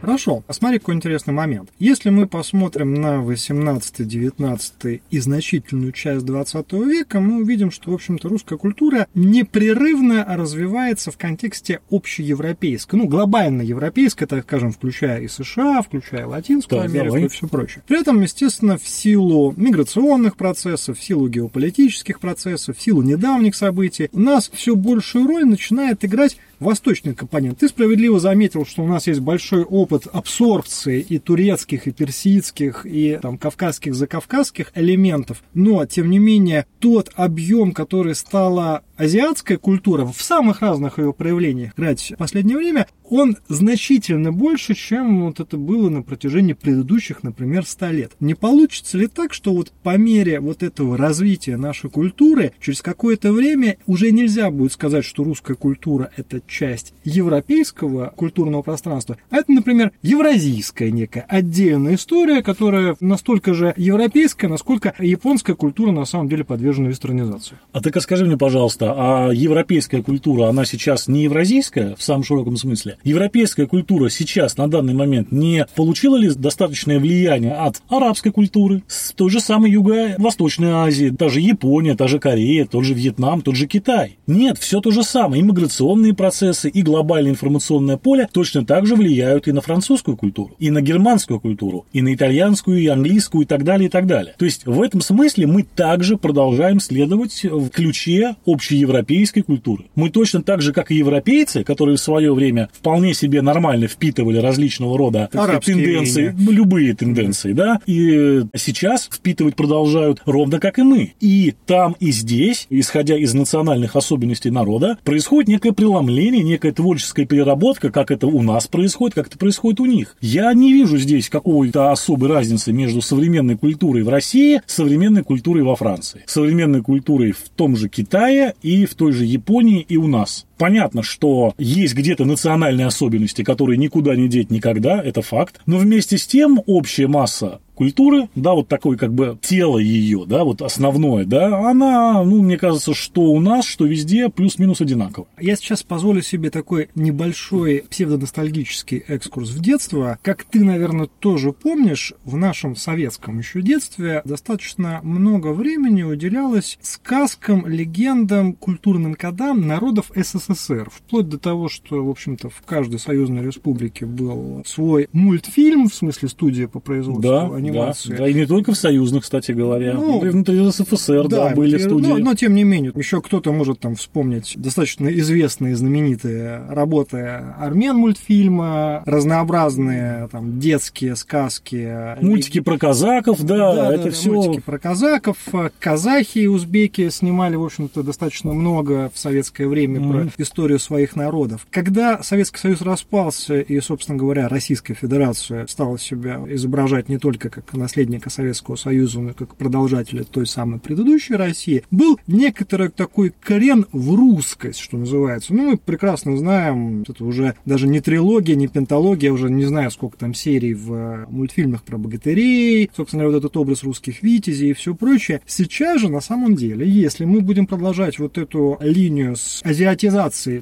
Хорошо, 0.00 0.42
а 0.46 0.52
смотри, 0.52 0.78
какой 0.78 0.94
интересный 0.94 1.34
момент. 1.34 1.70
Если 1.78 2.10
мы 2.10 2.26
посмотрим 2.26 2.94
на 2.94 3.22
18-19 3.22 5.02
и 5.10 5.18
значительную 5.18 5.92
часть 5.92 6.24
20 6.24 6.72
века, 6.72 7.20
мы 7.20 7.42
увидим, 7.42 7.70
что, 7.70 7.90
в 7.90 7.94
общем-то, 7.94 8.28
русская 8.28 8.56
культура 8.56 9.06
непрерывно 9.14 10.24
развивается 10.28 11.10
в 11.10 11.18
контексте 11.18 11.80
общеевропейской, 11.90 12.98
ну, 12.98 13.06
глобально 13.06 13.62
европейской, 13.62 14.26
так 14.26 14.44
скажем, 14.44 14.72
включая 14.72 15.20
и 15.20 15.28
США, 15.28 15.82
включая 15.82 16.26
Латинскую 16.26 16.80
да, 16.80 16.86
Америку 16.86 17.14
давай. 17.14 17.24
и 17.24 17.28
все 17.28 17.46
прочее. 17.46 17.82
При 17.86 18.00
этом, 18.00 18.20
естественно, 18.22 18.78
в 18.78 18.88
силу 18.88 19.52
миграционных 19.56 20.36
процессов, 20.36 20.98
в 20.98 21.02
силу 21.02 21.28
геополитических 21.28 22.20
процессов, 22.20 22.76
в 22.76 22.82
силу 22.82 23.02
недавних 23.02 23.54
событий, 23.54 24.08
у 24.12 24.20
нас 24.20 24.50
все 24.52 24.74
большую 24.74 25.26
роль 25.26 25.44
начинает 25.44 26.04
играть 26.04 26.36
восточный 26.60 27.14
компонент. 27.14 27.58
Ты 27.58 27.68
справедливо 27.68 28.20
заметил, 28.20 28.64
что 28.64 28.82
у 28.82 28.86
нас 28.86 29.06
есть 29.06 29.20
большой 29.20 29.64
опыт 29.64 30.06
абсорбции 30.12 31.00
и 31.00 31.18
турецких, 31.18 31.86
и 31.86 31.90
персидских, 31.90 32.86
и 32.86 33.18
там 33.20 33.38
кавказских, 33.38 33.94
закавказских 33.94 34.70
элементов, 34.74 35.42
но, 35.54 35.84
тем 35.86 36.10
не 36.10 36.18
менее, 36.18 36.66
тот 36.78 37.10
объем, 37.16 37.72
который 37.72 38.14
стала 38.14 38.82
азиатская 39.00 39.56
культура 39.56 40.04
в 40.04 40.20
самых 40.20 40.60
разных 40.60 40.98
ее 40.98 41.14
проявлениях 41.14 41.72
играть 41.72 42.12
в 42.14 42.18
последнее 42.18 42.58
время, 42.58 42.86
он 43.08 43.36
значительно 43.48 44.30
больше, 44.30 44.74
чем 44.74 45.24
вот 45.24 45.40
это 45.40 45.56
было 45.56 45.88
на 45.88 46.02
протяжении 46.02 46.52
предыдущих, 46.52 47.22
например, 47.22 47.64
100 47.66 47.86
лет. 47.90 48.12
Не 48.20 48.34
получится 48.34 48.98
ли 48.98 49.08
так, 49.08 49.32
что 49.32 49.52
вот 49.52 49.72
по 49.82 49.96
мере 49.96 50.38
вот 50.38 50.62
этого 50.62 50.96
развития 50.96 51.56
нашей 51.56 51.90
культуры, 51.90 52.52
через 52.60 52.82
какое-то 52.82 53.32
время 53.32 53.78
уже 53.86 54.12
нельзя 54.12 54.50
будет 54.50 54.72
сказать, 54.72 55.04
что 55.04 55.24
русская 55.24 55.54
культура– 55.54 56.10
это 56.16 56.40
часть 56.46 56.92
европейского 57.02 58.12
культурного 58.14 58.62
пространства, 58.62 59.16
а 59.30 59.38
это, 59.38 59.50
например, 59.50 59.92
евразийская 60.02 60.90
некая 60.90 61.24
отдельная 61.26 61.94
история, 61.94 62.42
которая 62.42 62.96
настолько 63.00 63.54
же 63.54 63.72
европейская, 63.76 64.48
насколько 64.48 64.94
японская 64.98 65.56
культура 65.56 65.90
на 65.90 66.04
самом 66.04 66.28
деле 66.28 66.44
подвержена 66.44 66.88
вестернизации. 66.88 67.56
А 67.72 67.80
так 67.80 68.00
скажи 68.02 68.26
мне, 68.26 68.36
пожалуйста, 68.36 68.89
а 68.96 69.30
европейская 69.32 70.02
культура, 70.02 70.48
она 70.48 70.64
сейчас 70.64 71.08
не 71.08 71.24
евразийская 71.24 71.94
в 71.96 72.02
самом 72.02 72.24
широком 72.24 72.56
смысле? 72.56 72.96
Европейская 73.04 73.66
культура 73.66 74.08
сейчас, 74.08 74.56
на 74.56 74.68
данный 74.68 74.94
момент, 74.94 75.32
не 75.32 75.66
получила 75.74 76.16
ли 76.16 76.30
достаточное 76.30 76.98
влияние 76.98 77.52
от 77.52 77.82
арабской 77.88 78.32
культуры, 78.32 78.82
с 78.86 79.12
той 79.12 79.30
же 79.30 79.40
самой 79.40 79.70
Юго-Восточной 79.70 80.70
Азии, 80.70 81.10
та 81.10 81.28
же 81.28 81.40
Япония, 81.40 81.94
та 81.94 82.08
же 82.08 82.18
Корея, 82.18 82.66
тот 82.66 82.84
же 82.84 82.94
Вьетнам, 82.94 83.42
тот 83.42 83.56
же 83.56 83.66
Китай? 83.66 84.18
Нет, 84.26 84.58
все 84.58 84.80
то 84.80 84.90
же 84.90 85.02
самое. 85.02 85.42
Иммиграционные 85.42 86.14
процессы 86.14 86.68
и 86.68 86.82
глобальное 86.82 87.32
информационное 87.32 87.96
поле 87.96 88.28
точно 88.32 88.64
так 88.64 88.86
же 88.86 88.96
влияют 88.96 89.48
и 89.48 89.52
на 89.52 89.60
французскую 89.60 90.16
культуру, 90.16 90.54
и 90.58 90.70
на 90.70 90.80
германскую 90.80 91.40
культуру, 91.40 91.86
и 91.92 92.02
на 92.02 92.14
итальянскую, 92.14 92.78
и 92.78 92.86
английскую, 92.86 93.42
и 93.42 93.46
так 93.46 93.64
далее, 93.64 93.88
и 93.88 93.90
так 93.90 94.06
далее. 94.06 94.34
То 94.38 94.44
есть 94.44 94.66
в 94.66 94.80
этом 94.82 95.00
смысле 95.00 95.46
мы 95.46 95.62
также 95.62 96.16
продолжаем 96.16 96.80
следовать 96.80 97.44
в 97.44 97.68
ключе 97.70 98.36
общей 98.44 98.76
европейской 98.80 99.42
культуры. 99.42 99.84
Мы 99.94 100.10
точно 100.10 100.42
так 100.42 100.62
же, 100.62 100.72
как 100.72 100.90
и 100.90 100.96
европейцы, 100.96 101.64
которые 101.64 101.96
в 101.96 102.00
свое 102.00 102.32
время 102.34 102.68
вполне 102.72 103.14
себе 103.14 103.42
нормально 103.42 103.86
впитывали 103.86 104.38
различного 104.38 104.96
рода 104.96 105.28
сказать, 105.32 105.64
тенденции, 105.64 106.22
веяния. 106.22 106.50
Любые 106.50 106.94
тенденции, 106.94 107.52
да, 107.52 107.80
и 107.86 108.42
сейчас 108.56 109.08
впитывать 109.12 109.56
продолжают 109.56 110.22
ровно 110.26 110.58
как 110.60 110.78
и 110.78 110.82
мы. 110.82 111.14
И 111.20 111.54
там, 111.66 111.96
и 112.00 112.10
здесь, 112.10 112.66
исходя 112.70 113.16
из 113.16 113.34
национальных 113.34 113.96
особенностей 113.96 114.50
народа, 114.50 114.98
происходит 115.04 115.48
некое 115.48 115.72
преломление, 115.72 116.42
некая 116.42 116.72
творческая 116.72 117.26
переработка, 117.26 117.90
как 117.90 118.10
это 118.10 118.26
у 118.26 118.42
нас 118.42 118.66
происходит, 118.66 119.14
как 119.14 119.28
это 119.28 119.38
происходит 119.38 119.80
у 119.80 119.86
них. 119.86 120.16
Я 120.20 120.52
не 120.52 120.72
вижу 120.72 120.98
здесь 120.98 121.28
какой-то 121.28 121.90
особой 121.90 122.28
разницы 122.28 122.72
между 122.72 123.00
современной 123.00 123.56
культурой 123.56 124.02
в 124.02 124.08
России, 124.08 124.62
современной 124.66 125.22
культурой 125.22 125.62
во 125.62 125.76
Франции, 125.76 126.22
современной 126.26 126.82
культурой 126.82 127.32
в 127.32 127.48
том 127.54 127.76
же 127.76 127.88
Китае 127.88 128.54
и 128.62 128.69
в 128.86 128.94
той 128.94 129.12
же 129.12 129.24
Японии, 129.24 129.84
и 129.88 129.96
у 129.96 130.06
нас. 130.06 130.46
Понятно, 130.60 131.02
что 131.02 131.54
есть 131.56 131.94
где-то 131.94 132.26
национальные 132.26 132.86
особенности, 132.86 133.42
которые 133.42 133.78
никуда 133.78 134.14
не 134.14 134.28
деть 134.28 134.50
никогда, 134.50 135.02
это 135.02 135.22
факт. 135.22 135.58
Но 135.64 135.78
вместе 135.78 136.18
с 136.18 136.26
тем 136.26 136.60
общая 136.66 137.06
масса 137.06 137.60
культуры, 137.80 138.28
да, 138.34 138.52
вот 138.52 138.68
такое 138.68 138.98
как 138.98 139.14
бы 139.14 139.38
тело 139.40 139.78
ее, 139.78 140.24
да, 140.26 140.44
вот 140.44 140.60
основное, 140.60 141.24
да, 141.24 141.70
она, 141.70 142.22
ну, 142.22 142.42
мне 142.42 142.58
кажется, 142.58 142.92
что 142.92 143.22
у 143.22 143.40
нас, 143.40 143.64
что 143.64 143.86
везде 143.86 144.28
плюс-минус 144.28 144.82
одинаково. 144.82 145.28
Я 145.40 145.56
сейчас 145.56 145.82
позволю 145.82 146.20
себе 146.20 146.50
такой 146.50 146.90
небольшой 146.94 147.84
псевдоностальгический 147.88 148.98
экскурс 149.08 149.48
в 149.48 149.62
детство. 149.62 150.18
Как 150.20 150.44
ты, 150.44 150.62
наверное, 150.62 151.08
тоже 151.20 151.52
помнишь, 151.52 152.12
в 152.26 152.36
нашем 152.36 152.76
советском 152.76 153.38
еще 153.38 153.62
детстве 153.62 154.20
достаточно 154.26 155.00
много 155.02 155.54
времени 155.54 156.02
уделялось 156.02 156.78
сказкам, 156.82 157.66
легендам, 157.66 158.52
культурным 158.52 159.14
кодам 159.14 159.66
народов 159.66 160.12
СССР. 160.14 160.49
Вплоть 160.90 161.28
до 161.28 161.38
того, 161.38 161.68
что, 161.68 162.04
в 162.04 162.10
общем-то, 162.10 162.48
в 162.48 162.62
каждой 162.62 162.98
союзной 162.98 163.42
республике 163.42 164.06
был 164.06 164.62
свой 164.66 165.08
мультфильм, 165.12 165.88
в 165.88 165.94
смысле 165.94 166.28
студия 166.28 166.68
по 166.68 166.80
производству 166.80 167.22
да, 167.22 167.46
анимации. 167.54 168.10
Да, 168.10 168.18
да, 168.18 168.28
и 168.28 168.34
не 168.34 168.46
только 168.46 168.72
в 168.72 168.76
союзных, 168.76 169.24
кстати 169.24 169.52
говоря. 169.52 169.94
Ну, 169.94 170.20
внутри 170.20 170.58
СССР, 170.70 171.28
да, 171.28 171.48
да 171.50 171.54
были 171.54 171.78
студии. 171.78 172.08
Но, 172.08 172.18
но, 172.18 172.34
тем 172.34 172.54
не 172.54 172.64
менее, 172.64 172.92
еще 172.94 173.20
кто-то 173.20 173.52
может 173.52 173.80
там 173.80 173.94
вспомнить 173.96 174.54
достаточно 174.56 175.08
известные, 175.08 175.76
знаменитые 175.76 176.64
работы 176.68 177.18
армян 177.58 177.96
мультфильма, 177.96 179.02
разнообразные 179.06 180.28
там 180.28 180.58
детские 180.58 181.16
сказки. 181.16 182.20
Мультики 182.20 182.60
про 182.60 182.78
казаков, 182.78 183.42
да, 183.42 183.74
да 183.74 183.94
это 183.94 184.04
да, 184.04 184.10
все. 184.10 184.32
Мультики 184.32 184.62
про 184.62 184.78
казаков. 184.78 185.36
Казахи 185.78 186.38
и 186.38 186.46
узбеки 186.46 187.08
снимали, 187.10 187.56
в 187.56 187.64
общем-то, 187.64 188.02
достаточно 188.02 188.52
много 188.52 189.10
в 189.14 189.18
советское 189.18 189.66
время 189.66 190.00
mm-hmm. 190.00 190.12
про 190.36 190.39
историю 190.40 190.78
своих 190.78 191.16
народов. 191.16 191.66
Когда 191.70 192.22
Советский 192.22 192.58
Союз 192.58 192.80
распался 192.82 193.60
и, 193.60 193.80
собственно 193.80 194.18
говоря, 194.18 194.48
Российская 194.48 194.94
Федерация 194.94 195.66
стала 195.66 195.98
себя 195.98 196.40
изображать 196.48 197.08
не 197.08 197.18
только 197.18 197.50
как 197.50 197.72
наследника 197.74 198.30
Советского 198.30 198.76
Союза, 198.76 199.20
но 199.20 199.30
и 199.30 199.34
как 199.34 199.54
продолжателя 199.56 200.24
той 200.24 200.46
самой 200.46 200.80
предыдущей 200.80 201.34
России, 201.34 201.84
был 201.90 202.18
некоторый 202.26 202.88
такой 202.88 203.32
корен 203.40 203.86
в 203.92 204.14
русскость, 204.14 204.78
что 204.78 204.96
называется. 204.96 205.54
Ну, 205.54 205.70
мы 205.70 205.76
прекрасно 205.76 206.36
знаем, 206.36 207.04
это 207.06 207.24
уже 207.24 207.54
даже 207.64 207.86
не 207.86 208.00
трилогия, 208.00 208.54
не 208.54 208.68
пенталогия, 208.68 209.32
уже 209.32 209.50
не 209.50 209.64
знаю, 209.64 209.90
сколько 209.90 210.16
там 210.18 210.34
серий 210.34 210.74
в 210.74 211.26
мультфильмах 211.30 211.82
про 211.82 211.98
богатырей, 211.98 212.90
собственно 212.96 213.26
вот 213.26 213.34
этот 213.34 213.56
образ 213.56 213.82
русских 213.82 214.22
витязей 214.22 214.70
и 214.70 214.74
все 214.74 214.94
прочее. 214.94 215.40
Сейчас 215.46 216.00
же, 216.00 216.08
на 216.08 216.20
самом 216.20 216.54
деле, 216.54 216.88
если 216.88 217.24
мы 217.24 217.40
будем 217.40 217.66
продолжать 217.66 218.18
вот 218.18 218.38
эту 218.38 218.78
линию 218.80 219.36
с 219.36 219.60
азиатизацией, 219.64 220.19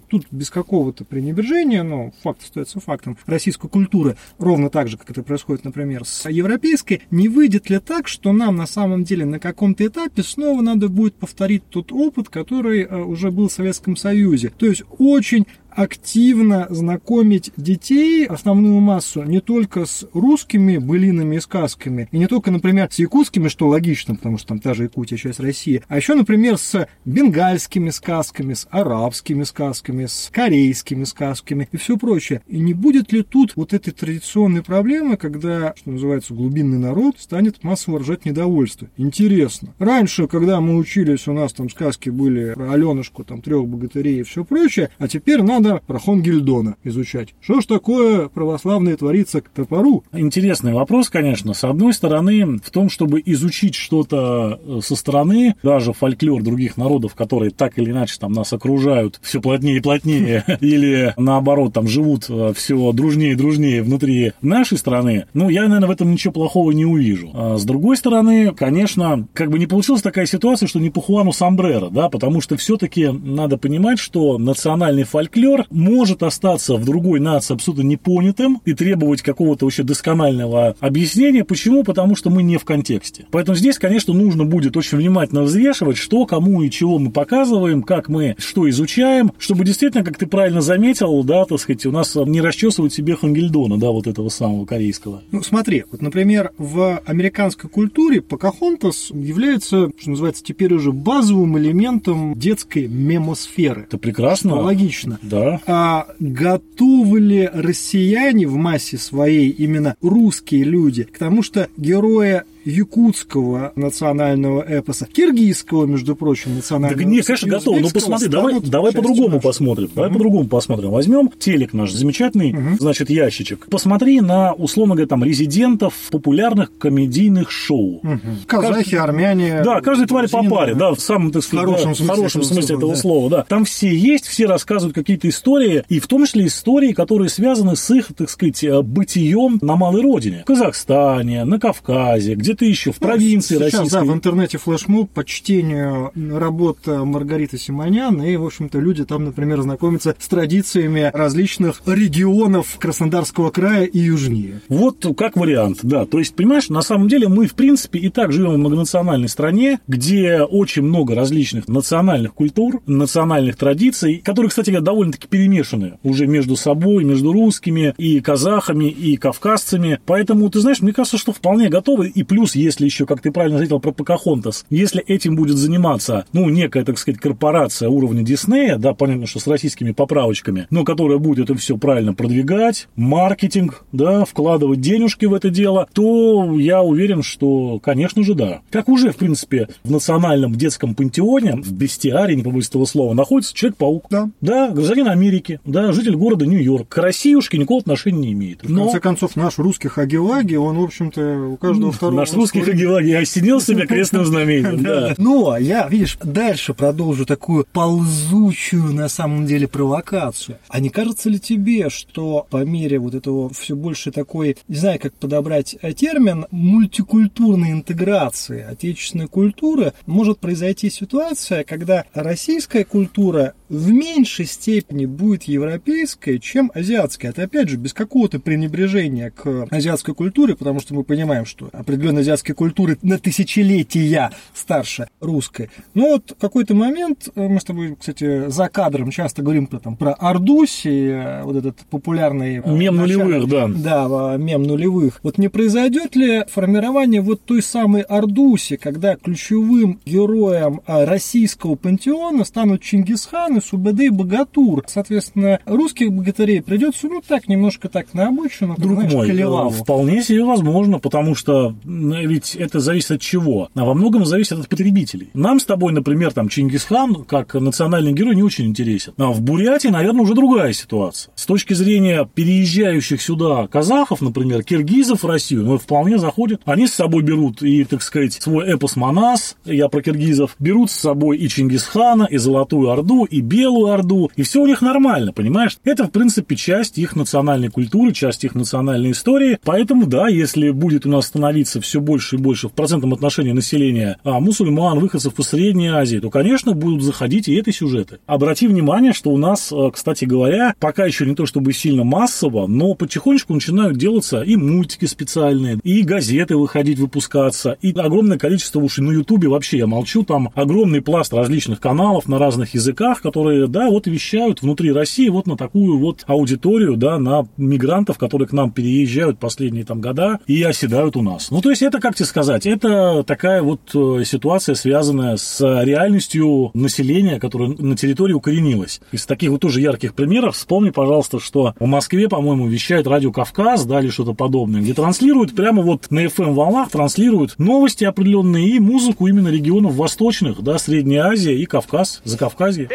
тут 0.08 0.26
без 0.30 0.50
какого-то 0.50 1.04
пренебрежения, 1.04 1.82
но 1.82 2.12
факт 2.22 2.42
остается 2.42 2.80
фактом, 2.80 3.16
российской 3.26 3.68
культуры, 3.68 4.16
ровно 4.38 4.70
так 4.70 4.88
же, 4.88 4.96
как 4.96 5.10
это 5.10 5.22
происходит, 5.22 5.64
например, 5.64 6.04
с 6.04 6.28
европейской, 6.28 7.02
не 7.10 7.28
выйдет 7.28 7.70
ли 7.70 7.78
так, 7.78 8.06
что 8.08 8.32
нам 8.32 8.56
на 8.56 8.66
самом 8.66 9.04
деле 9.04 9.24
на 9.24 9.38
каком-то 9.38 9.86
этапе 9.86 10.22
снова 10.22 10.60
надо 10.62 10.88
будет 10.88 11.14
повторить 11.14 11.68
тот 11.68 11.92
опыт, 11.92 12.28
который 12.28 12.82
э, 12.82 13.02
уже 13.02 13.30
был 13.30 13.48
в 13.48 13.52
Советском 13.52 13.96
Союзе. 13.96 14.50
То 14.50 14.66
есть 14.66 14.82
очень 14.98 15.46
активно 15.78 16.66
знакомить 16.70 17.52
детей, 17.56 18.26
основную 18.26 18.80
массу, 18.80 19.22
не 19.22 19.40
только 19.40 19.86
с 19.86 20.08
русскими 20.12 20.78
былинами 20.78 21.36
и 21.36 21.40
сказками, 21.40 22.08
и 22.10 22.18
не 22.18 22.26
только, 22.26 22.50
например, 22.50 22.88
с 22.90 22.98
якутскими, 22.98 23.46
что 23.46 23.68
логично, 23.68 24.16
потому 24.16 24.38
что 24.38 24.48
там 24.48 24.58
та 24.58 24.74
же 24.74 24.84
Якутия 24.84 25.16
часть 25.16 25.38
России, 25.38 25.82
а 25.86 25.96
еще, 25.96 26.16
например, 26.16 26.58
с 26.58 26.88
бенгальскими 27.04 27.90
сказками, 27.90 28.54
с 28.54 28.66
арабскими 28.70 29.44
сказками, 29.44 30.06
с 30.06 30.30
корейскими 30.32 31.04
сказками 31.04 31.68
и 31.70 31.76
все 31.76 31.96
прочее. 31.96 32.42
И 32.48 32.58
не 32.58 32.74
будет 32.74 33.12
ли 33.12 33.22
тут 33.22 33.52
вот 33.54 33.72
этой 33.72 33.92
традиционной 33.92 34.64
проблемы, 34.64 35.16
когда, 35.16 35.74
что 35.76 35.92
называется, 35.92 36.34
глубинный 36.34 36.78
народ 36.78 37.20
станет 37.20 37.62
массово 37.62 38.00
рожать 38.00 38.24
недовольство? 38.24 38.88
Интересно. 38.96 39.74
Раньше, 39.78 40.26
когда 40.26 40.60
мы 40.60 40.76
учились, 40.76 41.28
у 41.28 41.32
нас 41.32 41.52
там 41.52 41.70
сказки 41.70 42.10
были 42.10 42.54
про 42.54 42.72
Аленушку, 42.72 43.22
там, 43.22 43.42
трех 43.42 43.68
богатырей 43.68 44.20
и 44.20 44.24
все 44.24 44.44
прочее, 44.44 44.90
а 44.98 45.06
теперь 45.06 45.42
надо 45.42 45.67
про 45.86 45.98
Хонгельдона 45.98 46.76
изучать. 46.84 47.34
Что 47.40 47.60
ж 47.60 47.66
такое 47.66 48.28
православное 48.28 48.96
творится 48.96 49.40
к 49.40 49.48
топору? 49.48 50.04
Интересный 50.12 50.72
вопрос, 50.72 51.08
конечно. 51.10 51.54
С 51.54 51.64
одной 51.64 51.92
стороны, 51.92 52.58
в 52.58 52.70
том, 52.70 52.90
чтобы 52.90 53.22
изучить 53.24 53.74
что-то 53.74 54.60
э, 54.64 54.80
со 54.82 54.96
стороны, 54.96 55.54
даже 55.62 55.92
фольклор 55.92 56.42
других 56.42 56.76
народов, 56.76 57.14
которые 57.14 57.50
так 57.50 57.78
или 57.78 57.90
иначе 57.90 58.16
там 58.18 58.32
нас 58.32 58.52
окружают 58.52 59.20
все 59.22 59.40
плотнее 59.40 59.76
и 59.76 59.80
плотнее, 59.80 60.44
или 60.60 61.14
наоборот 61.16 61.72
там 61.72 61.88
живут 61.88 62.26
э, 62.28 62.52
все 62.54 62.92
дружнее 62.92 63.32
и 63.32 63.36
дружнее 63.36 63.82
внутри 63.82 64.32
нашей 64.40 64.78
страны, 64.78 65.26
ну, 65.34 65.48
я, 65.48 65.62
наверное, 65.62 65.88
в 65.88 65.92
этом 65.92 66.10
ничего 66.10 66.32
плохого 66.32 66.72
не 66.72 66.84
увижу. 66.84 67.30
А 67.34 67.56
с 67.56 67.64
другой 67.64 67.96
стороны, 67.96 68.52
конечно, 68.52 69.26
как 69.34 69.50
бы 69.50 69.58
не 69.58 69.66
получилась 69.66 70.02
такая 70.02 70.26
ситуация, 70.26 70.66
что 70.66 70.80
не 70.80 70.90
по 70.90 71.00
Хуану 71.00 71.32
Самбрера, 71.32 71.88
да, 71.90 72.08
потому 72.08 72.40
что 72.40 72.56
все-таки 72.56 73.08
надо 73.08 73.58
понимать, 73.58 73.98
что 73.98 74.38
национальный 74.38 75.04
фольклор 75.04 75.57
фольклор 75.58 75.66
может 75.70 76.22
остаться 76.22 76.76
в 76.76 76.84
другой 76.84 77.20
нации 77.20 77.54
абсолютно 77.54 77.82
непонятым 77.82 78.60
и 78.64 78.74
требовать 78.74 79.22
какого-то 79.22 79.66
вообще 79.66 79.82
досконального 79.82 80.76
объяснения. 80.80 81.44
Почему? 81.44 81.84
Потому 81.84 82.16
что 82.16 82.30
мы 82.30 82.42
не 82.42 82.56
в 82.56 82.64
контексте. 82.64 83.26
Поэтому 83.30 83.56
здесь, 83.56 83.78
конечно, 83.78 84.14
нужно 84.14 84.44
будет 84.44 84.76
очень 84.76 84.98
внимательно 84.98 85.42
взвешивать, 85.42 85.96
что, 85.96 86.26
кому 86.26 86.62
и 86.62 86.70
чего 86.70 86.98
мы 86.98 87.10
показываем, 87.10 87.82
как 87.82 88.08
мы 88.08 88.36
что 88.38 88.68
изучаем, 88.68 89.32
чтобы 89.38 89.64
действительно, 89.64 90.04
как 90.04 90.18
ты 90.18 90.26
правильно 90.26 90.60
заметил, 90.60 91.22
да, 91.24 91.44
так 91.44 91.60
сказать, 91.60 91.86
у 91.86 91.92
нас 91.92 92.14
не 92.14 92.40
расчесывать 92.40 92.92
себе 92.92 93.16
Хангельдона, 93.16 93.78
да, 93.78 93.90
вот 93.90 94.06
этого 94.06 94.28
самого 94.28 94.64
корейского. 94.64 95.22
Ну, 95.30 95.42
смотри, 95.42 95.84
вот, 95.90 96.02
например, 96.02 96.52
в 96.58 97.00
американской 97.04 97.70
культуре 97.70 98.20
Покахонтас 98.20 99.10
является, 99.10 99.90
что 99.98 100.10
называется, 100.10 100.44
теперь 100.44 100.72
уже 100.74 100.92
базовым 100.92 101.58
элементом 101.58 102.34
детской 102.34 102.86
мемосферы. 102.86 103.82
Это 103.82 103.98
прекрасно. 103.98 104.50
Что 104.50 104.60
логично. 104.60 105.18
Да. 105.22 105.37
А 105.66 106.06
готовы 106.18 107.20
ли 107.20 107.50
россияне 107.52 108.46
в 108.46 108.54
массе 108.56 108.98
своей, 108.98 109.50
именно 109.50 109.96
русские 110.02 110.64
люди, 110.64 111.04
к 111.04 111.18
тому, 111.18 111.42
что 111.42 111.68
героя 111.76 112.44
якутского 112.68 113.72
национального 113.76 114.62
эпоса, 114.62 115.06
киргизского, 115.06 115.86
между 115.86 116.14
прочим, 116.14 116.56
национального. 116.56 117.02
Да 117.02 117.08
нет, 117.08 117.26
конечно, 117.26 117.48
готов. 117.48 117.80
Ну 117.80 117.90
посмотри, 117.90 118.28
давай, 118.28 118.60
давай 118.60 118.92
по-другому 118.92 119.40
посмотрим. 119.40 119.86
Угу. 119.86 119.94
Давай 119.94 120.10
по-другому 120.10 120.48
посмотрим. 120.48 120.90
Возьмем 120.90 121.30
телек 121.38 121.72
наш 121.72 121.92
замечательный, 121.92 122.52
угу. 122.52 122.76
значит, 122.78 123.10
ящичек. 123.10 123.66
Посмотри 123.70 124.20
на, 124.20 124.52
условно 124.52 124.94
говоря, 124.94 125.08
там, 125.08 125.24
резидентов 125.24 125.94
популярных 126.10 126.76
комедийных 126.78 127.50
шоу. 127.50 128.00
Угу. 128.02 128.20
Казахи, 128.46 128.90
каждый, 128.90 128.98
армяне. 128.98 129.62
Да, 129.64 129.80
каждый 129.80 130.06
тварь 130.06 130.28
по 130.28 130.42
паре, 130.44 130.74
да, 130.74 130.92
в 130.92 131.00
самом, 131.00 131.32
так 131.32 131.42
сказать, 131.42 131.64
хорошем, 131.64 131.90
да, 131.90 131.94
смысле, 131.94 132.14
хорошем 132.14 132.42
смысле 132.42 132.76
этого 132.76 132.94
да. 132.94 133.00
слова, 133.00 133.30
да. 133.30 133.44
Там 133.48 133.64
все 133.64 133.94
есть, 133.94 134.26
все 134.26 134.46
рассказывают 134.46 134.94
какие-то 134.94 135.28
истории, 135.28 135.84
и 135.88 136.00
в 136.00 136.06
том 136.06 136.26
числе 136.26 136.46
истории, 136.46 136.92
которые 136.92 137.28
связаны 137.28 137.76
с 137.76 137.90
их, 137.90 138.08
так 138.16 138.28
сказать, 138.28 138.64
бытием 138.84 139.58
на 139.62 139.76
малой 139.76 140.02
родине. 140.02 140.42
В 140.42 140.46
Казахстане, 140.46 141.44
на 141.44 141.58
Кавказе, 141.58 142.34
где 142.34 142.54
где-то 142.58 142.64
еще, 142.64 142.92
в 142.92 142.98
провинции 142.98 143.56
Сейчас, 143.56 143.72
российской. 143.74 144.00
Да, 144.00 144.04
в 144.04 144.12
интернете 144.12 144.58
флешмоб 144.58 145.10
по 145.10 145.24
чтению 145.24 146.12
работ 146.14 146.78
Маргариты 146.86 147.58
Симонян, 147.58 148.22
и, 148.22 148.36
в 148.36 148.44
общем-то, 148.44 148.78
люди 148.78 149.04
там, 149.04 149.24
например, 149.24 149.60
знакомятся 149.62 150.14
с 150.18 150.28
традициями 150.28 151.10
различных 151.12 151.82
регионов 151.86 152.76
Краснодарского 152.78 153.50
края 153.50 153.84
и 153.84 153.98
южнее. 153.98 154.60
Вот 154.68 155.06
как 155.16 155.36
вариант, 155.36 155.78
да. 155.82 156.04
То 156.04 156.18
есть, 156.18 156.34
понимаешь, 156.34 156.68
на 156.68 156.82
самом 156.82 157.08
деле 157.08 157.28
мы, 157.28 157.46
в 157.46 157.54
принципе, 157.54 157.98
и 157.98 158.08
так 158.08 158.32
живем 158.32 158.54
в 158.54 158.58
многонациональной 158.58 159.28
стране, 159.28 159.80
где 159.86 160.42
очень 160.42 160.82
много 160.82 161.14
различных 161.14 161.68
национальных 161.68 162.34
культур, 162.34 162.82
национальных 162.86 163.56
традиций, 163.56 164.20
которые, 164.24 164.50
кстати 164.50 164.70
говоря, 164.70 164.84
довольно-таки 164.84 165.28
перемешаны 165.28 165.98
уже 166.02 166.26
между 166.26 166.56
собой, 166.56 167.04
между 167.04 167.32
русскими 167.32 167.94
и 167.96 168.20
казахами, 168.20 168.86
и 168.86 169.16
кавказцами. 169.16 170.00
Поэтому, 170.06 170.48
ты 170.50 170.60
знаешь, 170.60 170.80
мне 170.80 170.92
кажется, 170.92 171.18
что 171.18 171.32
вполне 171.32 171.68
готовы. 171.68 172.08
И 172.08 172.22
плюс 172.22 172.37
плюс, 172.38 172.54
если 172.54 172.84
еще, 172.84 173.04
как 173.04 173.20
ты 173.20 173.32
правильно 173.32 173.58
заметил 173.58 173.80
про 173.80 173.90
Покахонтас, 173.90 174.64
если 174.70 175.02
этим 175.02 175.34
будет 175.34 175.56
заниматься, 175.56 176.24
ну, 176.32 176.48
некая, 176.48 176.84
так 176.84 176.96
сказать, 176.96 177.20
корпорация 177.20 177.88
уровня 177.88 178.22
Диснея, 178.22 178.76
да, 178.76 178.94
понятно, 178.94 179.26
что 179.26 179.40
с 179.40 179.48
российскими 179.48 179.90
поправочками, 179.90 180.68
но 180.70 180.84
которая 180.84 181.18
будет 181.18 181.50
это 181.50 181.58
все 181.58 181.76
правильно 181.76 182.14
продвигать, 182.14 182.86
маркетинг, 182.94 183.82
да, 183.90 184.24
вкладывать 184.24 184.80
денежки 184.80 185.26
в 185.26 185.34
это 185.34 185.50
дело, 185.50 185.88
то 185.92 186.56
я 186.60 186.80
уверен, 186.80 187.24
что, 187.24 187.80
конечно 187.80 188.22
же, 188.22 188.34
да. 188.34 188.60
Как 188.70 188.88
уже, 188.88 189.10
в 189.10 189.16
принципе, 189.16 189.66
в 189.82 189.90
национальном 189.90 190.54
детском 190.54 190.94
пантеоне, 190.94 191.56
в 191.56 191.72
бестиаре, 191.72 192.36
не 192.36 192.44
побоюсь 192.44 192.68
этого 192.68 192.84
слова, 192.84 193.14
находится 193.14 193.52
Человек-паук. 193.52 194.06
Да. 194.10 194.30
Да, 194.40 194.70
гражданин 194.70 195.08
Америки, 195.08 195.58
да, 195.64 195.90
житель 195.90 196.14
города 196.14 196.46
Нью-Йорк. 196.46 196.86
К 196.88 196.98
Россиюшке 196.98 197.58
никакого 197.58 197.80
отношения 197.80 198.18
не 198.20 198.32
имеет. 198.32 198.62
Но... 198.62 198.82
В 198.82 198.84
конце 198.84 199.00
концов, 199.00 199.34
наш 199.34 199.58
русский 199.58 199.88
Хаги-Лаги, 199.88 200.54
он, 200.54 200.78
в 200.78 200.84
общем-то, 200.84 201.48
у 201.48 201.56
каждого 201.56 201.90
второго 201.90 202.27
Ваш 202.28 202.36
русский 202.36 202.60
Хагелаги 202.60 203.12
осенил 203.12 203.60
себя 203.60 203.86
крестным 203.86 204.24
знамением, 204.24 204.82
да. 204.82 205.14
Но 205.18 205.56
я, 205.56 205.88
видишь, 205.88 206.18
дальше 206.22 206.74
продолжу 206.74 207.24
такую 207.24 207.66
ползучую, 207.72 208.92
на 208.94 209.08
самом 209.08 209.46
деле, 209.46 209.66
провокацию. 209.66 210.58
А 210.68 210.80
не 210.80 210.90
кажется 210.90 211.30
ли 211.30 211.38
тебе, 211.38 211.88
что 211.90 212.46
по 212.50 212.64
мере 212.64 212.98
вот 212.98 213.14
этого 213.14 213.48
все 213.50 213.74
больше 213.74 214.10
такой, 214.10 214.56
не 214.68 214.76
знаю, 214.76 214.98
как 215.00 215.14
подобрать 215.14 215.76
термин, 215.96 216.46
мультикультурной 216.50 217.72
интеграции 217.72 218.62
отечественной 218.62 219.28
культуры, 219.28 219.92
может 220.06 220.38
произойти 220.38 220.90
ситуация, 220.90 221.64
когда 221.64 222.04
российская 222.14 222.84
культура 222.84 223.54
в 223.68 223.90
меньшей 223.90 224.46
степени 224.46 225.06
будет 225.06 225.44
европейская, 225.44 226.38
чем 226.38 226.70
азиатская. 226.74 227.30
Это, 227.30 227.42
опять 227.42 227.68
же, 227.68 227.76
без 227.76 227.92
какого-то 227.92 228.40
пренебрежения 228.40 229.30
к 229.30 229.66
азиатской 229.70 230.14
культуре, 230.14 230.56
потому 230.56 230.80
что 230.80 230.94
мы 230.94 231.04
понимаем, 231.04 231.44
что 231.44 231.68
определенные 231.72 232.17
азиатские 232.20 232.54
культуры 232.54 232.98
на 233.02 233.18
тысячелетия 233.18 234.30
старше 234.54 235.08
русской. 235.20 235.70
Но 235.94 236.08
вот 236.08 236.32
в 236.36 236.40
какой-то 236.40 236.74
момент, 236.74 237.28
э, 237.34 237.48
мы 237.48 237.60
с 237.60 237.64
тобой, 237.64 237.96
кстати, 237.98 238.48
за 238.48 238.68
кадром 238.68 239.10
часто 239.10 239.42
говорим 239.42 239.66
про, 239.66 239.78
там, 239.78 239.96
про 239.96 240.12
Ардуси, 240.12 241.10
э, 241.10 241.42
вот 241.42 241.56
этот 241.56 241.78
популярный... 241.90 242.58
Э, 242.58 242.70
мем 242.70 242.96
нулевых, 242.96 243.48
да. 243.48 243.68
Да, 243.68 244.36
мем 244.36 244.62
нулевых. 244.62 245.20
Вот 245.22 245.38
не 245.38 245.48
произойдет 245.48 246.16
ли 246.16 246.44
формирование 246.48 247.20
вот 247.20 247.42
той 247.42 247.62
самой 247.62 248.02
Ардуси, 248.02 248.76
когда 248.76 249.16
ключевым 249.16 250.00
героем 250.04 250.80
российского 250.86 251.74
пантеона 251.74 252.44
станут 252.44 252.82
Чингисхан 252.82 253.58
и 253.58 253.60
Субэдэ 253.60 254.06
и 254.06 254.10
Богатур? 254.10 254.84
Соответственно, 254.86 255.60
русских 255.66 256.12
богатырей 256.12 256.62
придется, 256.62 257.08
ну 257.08 257.22
так, 257.26 257.48
немножко 257.48 257.88
так 257.88 258.14
на 258.14 258.28
обочину, 258.28 258.74
Друг 258.76 258.94
знаешь, 258.94 259.12
мой, 259.12 259.26
Калилаву. 259.28 259.70
вполне 259.70 260.22
себе 260.22 260.44
возможно, 260.44 260.98
потому 260.98 261.34
что 261.34 261.74
ведь 262.14 262.54
это 262.56 262.80
зависит 262.80 263.12
от 263.12 263.20
чего? 263.20 263.68
А 263.74 263.84
во 263.84 263.94
многом 263.94 264.24
зависит 264.24 264.52
от 264.52 264.68
потребителей. 264.68 265.30
Нам 265.34 265.60
с 265.60 265.64
тобой, 265.64 265.92
например, 265.92 266.32
там 266.32 266.48
Чингисхан, 266.48 267.24
как 267.24 267.54
национальный 267.54 268.12
герой, 268.12 268.36
не 268.36 268.42
очень 268.42 268.66
интересен. 268.66 269.14
А 269.16 269.30
в 269.30 269.40
Бурятии, 269.40 269.88
наверное, 269.88 270.22
уже 270.22 270.34
другая 270.34 270.72
ситуация. 270.72 271.32
С 271.34 271.46
точки 271.46 271.74
зрения 271.74 272.28
переезжающих 272.34 273.20
сюда 273.22 273.66
казахов, 273.66 274.20
например, 274.20 274.62
киргизов 274.62 275.22
в 275.22 275.26
Россию, 275.26 275.64
ну, 275.64 275.78
вполне 275.78 276.18
заходят. 276.18 276.60
Они 276.64 276.86
с 276.86 276.94
собой 276.94 277.22
берут 277.22 277.62
и, 277.62 277.84
так 277.84 278.02
сказать, 278.02 278.34
свой 278.34 278.66
эпос 278.66 278.96
Манас, 278.96 279.56
я 279.64 279.88
про 279.88 280.02
киргизов, 280.02 280.56
берут 280.58 280.90
с 280.90 280.94
собой 280.94 281.38
и 281.38 281.48
Чингисхана, 281.48 282.24
и 282.24 282.36
Золотую 282.36 282.90
Орду, 282.90 283.24
и 283.24 283.40
Белую 283.40 283.92
Орду, 283.92 284.30
и 284.36 284.42
все 284.42 284.62
у 284.62 284.66
них 284.66 284.82
нормально, 284.82 285.32
понимаешь? 285.32 285.78
Это, 285.84 286.04
в 286.04 286.10
принципе, 286.10 286.56
часть 286.56 286.98
их 286.98 287.16
национальной 287.16 287.68
культуры, 287.68 288.12
часть 288.12 288.44
их 288.44 288.54
национальной 288.54 289.12
истории. 289.12 289.58
Поэтому, 289.64 290.06
да, 290.06 290.28
если 290.28 290.70
будет 290.70 291.06
у 291.06 291.08
нас 291.08 291.26
становиться 291.26 291.80
все 291.80 291.97
больше 292.00 292.36
и 292.36 292.38
больше 292.38 292.68
в 292.68 292.72
процентном 292.72 293.14
отношении 293.14 293.52
населения 293.52 294.18
а, 294.24 294.40
мусульман, 294.40 294.98
выходцев 294.98 295.38
из 295.38 295.46
Средней 295.46 295.88
Азии, 295.88 296.18
то, 296.18 296.30
конечно, 296.30 296.72
будут 296.72 297.02
заходить 297.02 297.48
и 297.48 297.56
эти 297.56 297.70
сюжеты. 297.70 298.18
Обрати 298.26 298.66
внимание, 298.66 299.12
что 299.12 299.30
у 299.30 299.38
нас, 299.38 299.72
а, 299.72 299.90
кстати 299.90 300.24
говоря, 300.24 300.74
пока 300.78 301.06
еще 301.06 301.26
не 301.26 301.34
то 301.34 301.46
чтобы 301.46 301.72
сильно 301.72 302.04
массово, 302.04 302.66
но 302.66 302.94
потихонечку 302.94 303.54
начинают 303.54 303.96
делаться 303.96 304.42
и 304.42 304.56
мультики 304.56 305.06
специальные, 305.06 305.78
и 305.82 306.02
газеты 306.02 306.56
выходить, 306.56 306.98
выпускаться, 306.98 307.76
и 307.82 307.92
огромное 307.92 308.38
количество 308.38 308.80
уж 308.80 308.98
на 308.98 309.12
Ютубе 309.12 309.48
вообще, 309.48 309.78
я 309.78 309.86
молчу, 309.86 310.22
там 310.22 310.50
огромный 310.54 311.00
пласт 311.00 311.32
различных 311.32 311.80
каналов 311.80 312.28
на 312.28 312.38
разных 312.38 312.74
языках, 312.74 313.22
которые, 313.22 313.66
да, 313.66 313.88
вот 313.88 314.06
вещают 314.06 314.62
внутри 314.62 314.92
России 314.92 315.28
вот 315.28 315.46
на 315.46 315.56
такую 315.56 315.98
вот 315.98 316.24
аудиторию, 316.26 316.96
да, 316.96 317.18
на 317.18 317.46
мигрантов, 317.56 318.18
которые 318.18 318.48
к 318.48 318.52
нам 318.52 318.70
переезжают 318.70 319.38
последние 319.38 319.84
там 319.84 320.00
года 320.00 320.40
и 320.46 320.62
оседают 320.62 321.16
у 321.16 321.22
нас. 321.22 321.50
Ну, 321.50 321.60
то 321.60 321.70
есть 321.70 321.82
это, 321.88 322.00
как 322.00 322.14
тебе 322.14 322.26
сказать, 322.26 322.66
это 322.66 323.22
такая 323.24 323.62
вот 323.62 323.80
э, 323.94 324.24
ситуация, 324.24 324.74
связанная 324.74 325.36
с 325.36 325.60
реальностью 325.60 326.70
населения, 326.74 327.40
которое 327.40 327.70
на 327.70 327.96
территории 327.96 328.34
укоренилось. 328.34 329.00
Из 329.10 329.26
таких 329.26 329.50
вот 329.50 329.60
тоже 329.60 329.80
ярких 329.80 330.14
примеров 330.14 330.56
вспомни, 330.56 330.90
пожалуйста, 330.90 331.40
что 331.40 331.74
в 331.78 331.86
Москве, 331.86 332.28
по-моему, 332.28 332.68
вещает 332.68 333.06
радио 333.06 333.32
Кавказ, 333.32 333.84
да, 333.86 334.00
или 334.00 334.10
что-то 334.10 334.34
подобное, 334.34 334.80
где 334.80 334.94
транслируют 334.94 335.56
прямо 335.56 335.82
вот 335.82 336.10
на 336.10 336.24
FM-волнах, 336.26 336.90
транслируют 336.90 337.58
новости 337.58 338.04
определенные 338.04 338.68
и 338.68 338.78
музыку 338.78 339.26
именно 339.26 339.48
регионов 339.48 339.94
восточных, 339.94 340.62
да, 340.62 340.78
Средняя 340.78 341.24
Азия 341.24 341.56
и 341.56 341.64
Кавказ, 341.64 342.20
Закавказье. 342.24 342.86